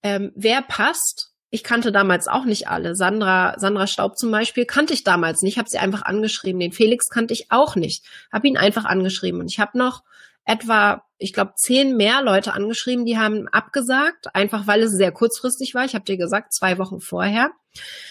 ähm, 0.03 0.33
wer 0.35 0.63
passt 0.63 1.31
ich 1.55 1.63
kannte 1.63 1.93
damals 1.93 2.27
auch 2.27 2.47
nicht 2.47 2.67
alle. 2.67 2.97
Sandra, 2.97 3.55
Sandra 3.61 3.87
Staub 3.87 4.19
zum 4.19 4.33
Beispiel 4.33 4.65
kannte 4.65 4.93
ich 4.93 5.05
damals 5.05 5.41
nicht. 5.41 5.53
Ich 5.53 5.59
habe 5.59 5.69
sie 5.71 5.79
einfach 5.79 6.03
angeschrieben. 6.03 6.59
Den 6.59 6.73
Felix 6.73 7.09
kannte 7.09 7.33
ich 7.33 7.53
auch 7.53 7.77
nicht. 7.77 8.05
Habe 8.33 8.49
ihn 8.49 8.57
einfach 8.57 8.85
angeschrieben. 8.87 9.39
Und 9.39 9.53
ich 9.53 9.61
habe 9.61 9.79
noch 9.79 10.03
etwa, 10.45 11.05
ich 11.19 11.33
glaube, 11.33 11.53
zehn 11.57 11.97
mehr 11.97 12.23
Leute 12.23 12.53
angeschrieben, 12.53 13.05
die 13.05 13.19
haben 13.19 13.49
abgesagt, 13.49 14.35
einfach 14.35 14.67
weil 14.67 14.83
es 14.83 14.93
sehr 14.93 15.13
kurzfristig 15.13 15.75
war. 15.75 15.85
Ich 15.85 15.95
habe 15.95 16.05
dir 16.05 16.17
gesagt, 16.17 16.53
zwei 16.53 16.79
Wochen 16.79 17.01
vorher. 17.01 17.51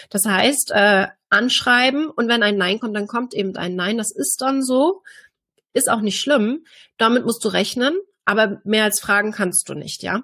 Das 0.10 0.26
heißt, 0.26 0.72
äh, 0.72 1.08
anschreiben 1.30 2.08
und 2.08 2.28
wenn 2.28 2.44
ein 2.44 2.58
Nein 2.58 2.80
kommt, 2.80 2.96
dann 2.96 3.08
kommt 3.08 3.34
eben 3.34 3.56
ein 3.56 3.76
Nein. 3.76 3.98
Das 3.98 4.12
ist 4.12 4.42
dann 4.42 4.62
so, 4.62 5.04
ist 5.74 5.90
auch 5.90 6.02
nicht 6.02 6.20
schlimm. 6.20 6.66
Damit 6.98 7.26
musst 7.26 7.44
du 7.46 7.50
rechnen, 7.50 7.98
aber 8.26 8.62
mehr 8.64 8.84
als 8.84 9.00
fragen 9.00 9.32
kannst 9.32 9.70
du 9.70 9.74
nicht, 9.74 10.04
ja. 10.04 10.24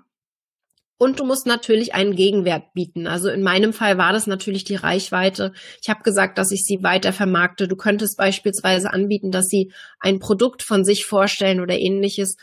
Und 1.01 1.21
du 1.21 1.23
musst 1.23 1.47
natürlich 1.47 1.95
einen 1.95 2.13
Gegenwert 2.13 2.73
bieten. 2.73 3.07
Also 3.07 3.29
in 3.29 3.41
meinem 3.41 3.71
Fall 3.71 3.97
war 3.97 4.11
das 4.11 4.27
natürlich 4.27 4.65
die 4.65 4.75
Reichweite. 4.75 5.53
Ich 5.81 5.89
habe 5.89 6.03
gesagt, 6.03 6.37
dass 6.37 6.51
ich 6.51 6.65
sie 6.65 6.83
weiter 6.83 7.13
vermarkte. 7.13 7.69
Du 7.69 7.77
könntest 7.77 8.17
beispielsweise 8.17 8.91
anbieten, 8.91 9.31
dass 9.31 9.47
sie 9.47 9.71
ein 10.01 10.19
Produkt 10.19 10.61
von 10.61 10.83
sich 10.83 11.05
vorstellen 11.05 11.61
oder 11.61 11.79
ähnliches. 11.79 12.35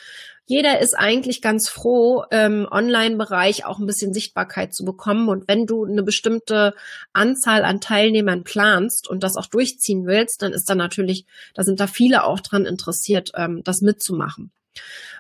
Jeder 0.47 0.81
ist 0.81 0.95
eigentlich 0.95 1.43
ganz 1.43 1.69
froh, 1.69 2.25
im 2.31 2.67
Online-Bereich 2.71 3.67
auch 3.67 3.79
ein 3.79 3.85
bisschen 3.85 4.15
Sichtbarkeit 4.15 4.73
zu 4.73 4.87
bekommen. 4.87 5.29
Und 5.29 5.49
wenn 5.49 5.67
du 5.67 5.85
eine 5.85 6.03
bestimmte 6.03 6.73
Anzahl 7.13 7.63
an 7.63 7.83
Teilnehmern 7.83 8.43
planst 8.43 9.07
und 9.07 9.23
das 9.23 9.37
auch 9.37 9.47
durchziehen 9.47 10.07
willst, 10.07 10.41
dann 10.41 10.55
ist 10.55 10.71
da 10.71 10.75
natürlich, 10.75 11.27
da 11.53 11.63
sind 11.63 11.79
da 11.79 11.87
viele 11.87 12.25
auch 12.25 12.41
dran 12.41 12.65
interessiert, 12.65 13.33
ähm, 13.35 13.61
das 13.65 13.83
mitzumachen. 13.83 14.51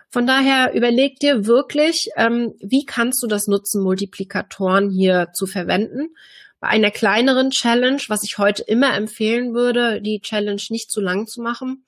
Von 0.08 0.26
daher 0.26 0.72
überleg 0.74 1.18
dir 1.18 1.46
wirklich, 1.46 2.10
ähm, 2.16 2.54
wie 2.60 2.84
kannst 2.84 3.22
du 3.22 3.26
das 3.26 3.48
nutzen, 3.48 3.82
Multiplikatoren 3.82 4.90
hier 4.90 5.28
zu 5.34 5.46
verwenden. 5.46 6.14
Bei 6.60 6.68
einer 6.68 6.90
kleineren 6.90 7.50
Challenge, 7.50 8.00
was 8.08 8.22
ich 8.24 8.38
heute 8.38 8.62
immer 8.62 8.94
empfehlen 8.94 9.52
würde, 9.52 10.00
die 10.00 10.20
Challenge 10.20 10.62
nicht 10.70 10.90
zu 10.90 11.00
lang 11.00 11.26
zu 11.26 11.42
machen, 11.42 11.84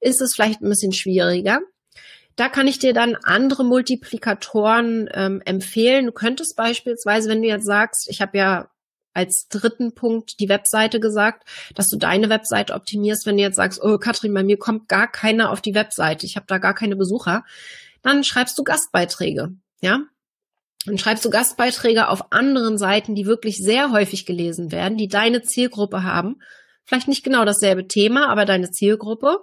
ist 0.00 0.20
es 0.20 0.34
vielleicht 0.34 0.62
ein 0.62 0.68
bisschen 0.68 0.92
schwieriger. 0.92 1.60
Da 2.36 2.48
kann 2.48 2.68
ich 2.68 2.78
dir 2.78 2.92
dann 2.92 3.16
andere 3.16 3.64
Multiplikatoren 3.64 5.08
ähm, 5.12 5.42
empfehlen. 5.44 6.06
Du 6.06 6.12
könntest 6.12 6.54
beispielsweise, 6.56 7.30
wenn 7.30 7.42
du 7.42 7.48
jetzt 7.48 7.66
sagst, 7.66 8.08
ich 8.10 8.20
habe 8.20 8.36
ja 8.36 8.70
als 9.16 9.48
dritten 9.48 9.94
Punkt 9.94 10.38
die 10.40 10.48
Webseite 10.48 11.00
gesagt, 11.00 11.48
dass 11.74 11.88
du 11.88 11.96
deine 11.96 12.28
Webseite 12.28 12.74
optimierst, 12.74 13.26
wenn 13.26 13.36
du 13.36 13.42
jetzt 13.42 13.56
sagst, 13.56 13.82
oh 13.82 13.98
Katrin, 13.98 14.34
bei 14.34 14.44
mir 14.44 14.58
kommt 14.58 14.88
gar 14.88 15.10
keiner 15.10 15.50
auf 15.50 15.60
die 15.60 15.74
Webseite, 15.74 16.26
ich 16.26 16.36
habe 16.36 16.46
da 16.46 16.58
gar 16.58 16.74
keine 16.74 16.96
Besucher, 16.96 17.44
dann 18.02 18.22
schreibst 18.22 18.58
du 18.58 18.64
Gastbeiträge, 18.64 19.52
ja? 19.80 20.00
Dann 20.84 20.98
schreibst 20.98 21.24
du 21.24 21.30
Gastbeiträge 21.30 22.08
auf 22.08 22.32
anderen 22.32 22.78
Seiten, 22.78 23.16
die 23.16 23.26
wirklich 23.26 23.56
sehr 23.58 23.90
häufig 23.90 24.24
gelesen 24.24 24.70
werden, 24.70 24.96
die 24.96 25.08
deine 25.08 25.42
Zielgruppe 25.42 26.04
haben. 26.04 26.36
Vielleicht 26.84 27.08
nicht 27.08 27.24
genau 27.24 27.44
dasselbe 27.44 27.88
Thema, 27.88 28.28
aber 28.28 28.44
deine 28.44 28.70
Zielgruppe, 28.70 29.40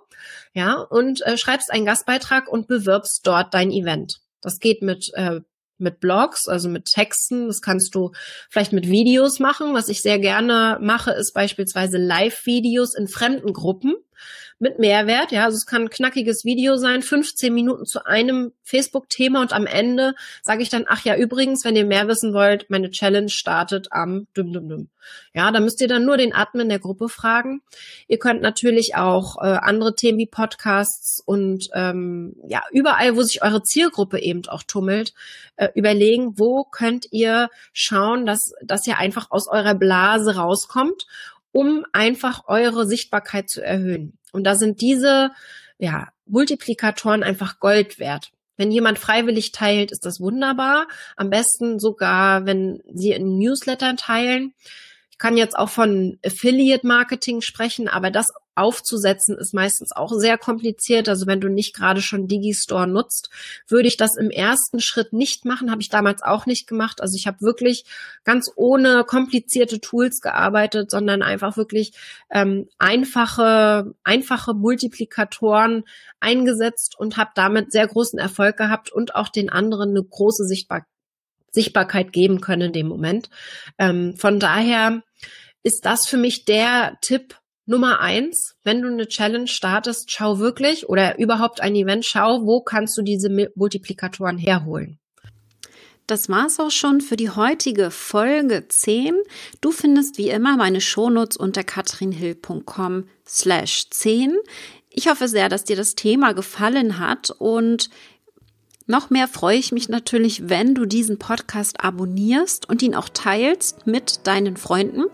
ja, 0.54 0.76
und 0.76 1.22
äh, 1.26 1.38
schreibst 1.38 1.70
einen 1.70 1.86
Gastbeitrag 1.86 2.48
und 2.48 2.68
bewirbst 2.68 3.28
dort 3.28 3.54
dein 3.54 3.72
Event. 3.72 4.22
Das 4.40 4.60
geht 4.60 4.82
mit 4.82 5.12
äh, 5.16 5.42
mit 5.84 6.00
Blogs, 6.00 6.48
also 6.48 6.70
mit 6.70 6.86
Texten. 6.86 7.48
Das 7.48 7.62
kannst 7.62 7.94
du 7.94 8.12
vielleicht 8.50 8.74
mit 8.74 8.90
Videos 8.90 9.40
machen. 9.40 9.74
Was 9.74 9.90
ich 9.90 10.02
sehr 10.02 10.18
gerne 10.18 10.80
mache, 10.82 11.12
ist 11.12 11.34
beispielsweise 11.34 11.98
Live-Videos 11.98 12.96
in 12.96 13.08
fremden 13.08 13.54
Gruppen 13.54 13.94
mit 14.60 14.80
Mehrwert. 14.80 15.32
Ja, 15.32 15.46
also 15.46 15.56
es 15.56 15.66
kann 15.66 15.84
ein 15.84 15.90
knackiges 15.90 16.46
Video 16.46 16.78
sein, 16.78 17.02
15 17.02 17.54
Minuten 17.54 17.86
zu 17.86 18.06
einem 18.06 18.54
Facebook-Thema 18.64 19.42
und 19.42 19.54
am 19.54 19.66
Ende 19.66 20.16
sage 20.42 20.64
ich 20.64 20.70
dann, 20.70 20.86
ach 20.88 21.04
ja, 21.04 21.16
übrigens, 21.16 21.66
wenn 21.66 21.76
ihr 21.76 21.86
mehr 21.86 22.08
wissen 22.08 22.34
wollt, 22.34 22.70
meine 22.70 22.90
Challenge 22.90 23.30
startet 23.30 23.88
am 23.92 24.28
düm 24.36 24.54
düm 24.54 24.70
düm. 24.70 24.90
Ja, 25.34 25.52
da 25.52 25.60
müsst 25.60 25.82
ihr 25.82 25.88
dann 25.88 26.06
nur 26.06 26.18
den 26.18 26.34
Admin 26.34 26.70
der 26.70 26.80
Gruppe 26.80 27.10
fragen. 27.10 27.62
Ihr 28.08 28.20
könnt 28.20 28.42
natürlich 28.42 28.96
auch 28.96 29.38
äh, 29.42 29.48
andere 29.48 29.96
Themen 29.96 30.18
wie 30.18 30.28
Podcasts 30.28 31.22
und 31.26 31.68
ähm, 31.74 32.36
ja, 32.48 32.64
überall, 32.72 33.16
wo 33.16 33.22
sich 33.24 33.44
eure 33.44 33.64
Zielgruppe 33.64 34.20
eben 34.20 34.48
auch 34.48 34.64
tummelt, 34.64 35.14
äh, 35.56 35.70
überlegen, 35.76 36.34
wo 36.38 36.64
könnt 36.64 37.08
ihr 37.12 37.50
schauen, 37.74 38.26
dass, 38.26 38.54
dass 38.64 38.88
ihr 38.88 38.98
einfach 38.98 39.32
aus 39.32 39.48
eurer 39.48 39.76
Blase 39.76 40.36
rauskommt 40.36 41.06
um 41.54 41.86
einfach 41.94 42.48
eure 42.48 42.86
Sichtbarkeit 42.86 43.50
zu 43.50 43.64
erhöhen. 43.64 44.18
Und 44.34 44.44
da 44.44 44.56
sind 44.56 44.82
diese 44.82 45.32
ja, 45.78 46.10
Multiplikatoren 46.26 47.24
einfach 47.24 47.60
Gold 47.60 48.00
wert. 48.00 48.32
Wenn 48.58 48.72
jemand 48.72 49.00
freiwillig 49.00 49.52
teilt, 49.52 49.92
ist 49.92 50.06
das 50.06 50.20
wunderbar. 50.20 50.88
Am 51.16 51.30
besten 51.30 51.80
sogar, 51.80 52.46
wenn 52.46 52.82
sie 52.94 53.12
in 53.12 53.38
Newslettern 53.38 53.98
teilen. 53.98 54.54
Ich 55.10 55.18
kann 55.18 55.38
jetzt 55.38 55.58
auch 55.58 55.70
von 55.70 56.20
Affiliate 56.26 56.86
Marketing 56.86 57.42
sprechen, 57.42 57.88
aber 57.88 58.12
das 58.12 58.28
aufzusetzen 58.56 59.38
ist 59.38 59.54
meistens 59.54 59.92
auch 59.92 60.12
sehr 60.14 60.38
kompliziert. 60.38 61.10
Also 61.10 61.28
wenn 61.28 61.42
du 61.42 61.50
nicht 61.50 61.76
gerade 61.76 62.02
schon 62.02 62.28
Digistore 62.28 62.88
nutzt, 62.88 63.30
würde 63.68 63.88
ich 63.88 63.98
das 63.98 64.16
im 64.18 64.30
ersten 64.30 64.80
Schritt 64.80 65.14
nicht 65.14 65.46
machen. 65.46 65.72
Habe 65.72 65.82
ich 65.82 65.90
damals 65.90 66.22
auch 66.22 66.46
nicht 66.46 66.68
gemacht. 66.68 67.02
Also 67.02 67.16
ich 67.16 67.28
habe 67.28 67.42
wirklich 67.42 67.86
ganz 68.24 68.52
ohne 68.56 69.04
komplizierte 69.04 69.80
Tools 69.80 70.22
gearbeitet, 70.22 70.92
sondern 70.92 71.22
einfach 71.22 71.58
wirklich 71.58 71.94
ähm, 72.32 72.68
einfache, 72.78 73.94
einfache 74.04 74.54
Multiplikatoren 74.54 75.84
eingesetzt 76.20 76.96
und 76.98 77.18
habe 77.18 77.32
damit 77.36 77.72
sehr 77.72 77.88
großen 77.88 78.20
Erfolg 78.20 78.58
gehabt 78.58 78.92
und 78.92 79.16
auch 79.16 79.30
den 79.30 79.50
anderen 79.50 79.90
eine 79.90 80.04
große 80.04 80.46
Sichtbarkeit 80.46 80.88
Sichtbarkeit 81.54 82.12
geben 82.12 82.42
können 82.42 82.64
in 82.64 82.74
dem 82.74 82.88
Moment. 82.88 83.30
Ähm, 83.78 84.16
von 84.18 84.40
daher 84.40 85.04
ist 85.62 85.86
das 85.86 86.08
für 86.08 86.18
mich 86.18 86.46
der 86.46 86.98
Tipp 87.02 87.38
Nummer 87.66 88.02
eins, 88.02 88.56
wenn 88.64 88.82
du 88.82 88.90
eine 88.90 89.08
Challenge 89.08 89.48
startest, 89.48 90.12
schau 90.12 90.40
wirklich 90.40 90.90
oder 90.90 91.18
überhaupt 91.18 91.62
ein 91.62 91.76
Event, 91.76 92.06
schau, 92.06 92.46
wo 92.46 92.62
kannst 92.62 92.98
du 92.98 93.02
diese 93.02 93.30
Multiplikatoren 93.56 94.38
herholen. 94.38 95.00
Das 96.06 96.28
war's 96.28 96.60
auch 96.60 96.72
schon 96.72 97.00
für 97.00 97.16
die 97.16 97.30
heutige 97.30 97.90
Folge 97.90 98.68
10. 98.68 99.16
Du 99.62 99.72
findest 99.72 100.18
wie 100.18 100.30
immer 100.30 100.58
meine 100.58 100.82
Shownotes 100.82 101.38
unter 101.38 101.64
katrinhill.com 101.64 103.06
slash 103.26 103.90
10. 103.90 104.36
Ich 104.90 105.08
hoffe 105.08 105.30
sehr, 105.30 105.48
dass 105.48 105.64
dir 105.64 105.78
das 105.78 105.96
Thema 105.96 106.34
gefallen 106.34 107.00
hat 107.00 107.32
und 107.32 107.90
noch 108.86 109.10
mehr 109.10 109.28
freue 109.28 109.58
ich 109.58 109.72
mich 109.72 109.90
natürlich, 109.90 110.50
wenn 110.50 110.76
du 110.76 110.86
diesen 110.86 111.18
Podcast 111.20 111.84
abonnierst 111.84 112.70
und 112.70 112.82
ihn 112.82 112.96
auch 112.96 113.10
teilst 113.10 113.88
mit 113.88 114.28
deinen 114.28 114.58
Freunden. 114.58 115.06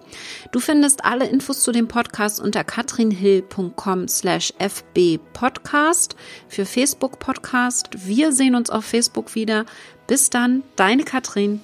Du 0.52 0.60
findest 0.60 1.06
alle 1.06 1.28
Infos 1.28 1.62
zu 1.62 1.72
dem 1.72 1.88
Podcast 1.88 2.40
unter 2.40 2.64
katrinhill.com 2.64 4.08
slash 4.08 4.54
fbpodcast 4.60 6.16
für 6.48 6.66
Facebook 6.66 7.20
Podcast. 7.20 7.90
Wir 7.94 8.32
sehen 8.32 8.56
uns 8.56 8.70
auf 8.70 8.86
Facebook 8.86 9.36
wieder. 9.36 9.66
Bis 10.08 10.30
dann, 10.30 10.64
deine 10.76 11.04
Katrin. 11.04 11.62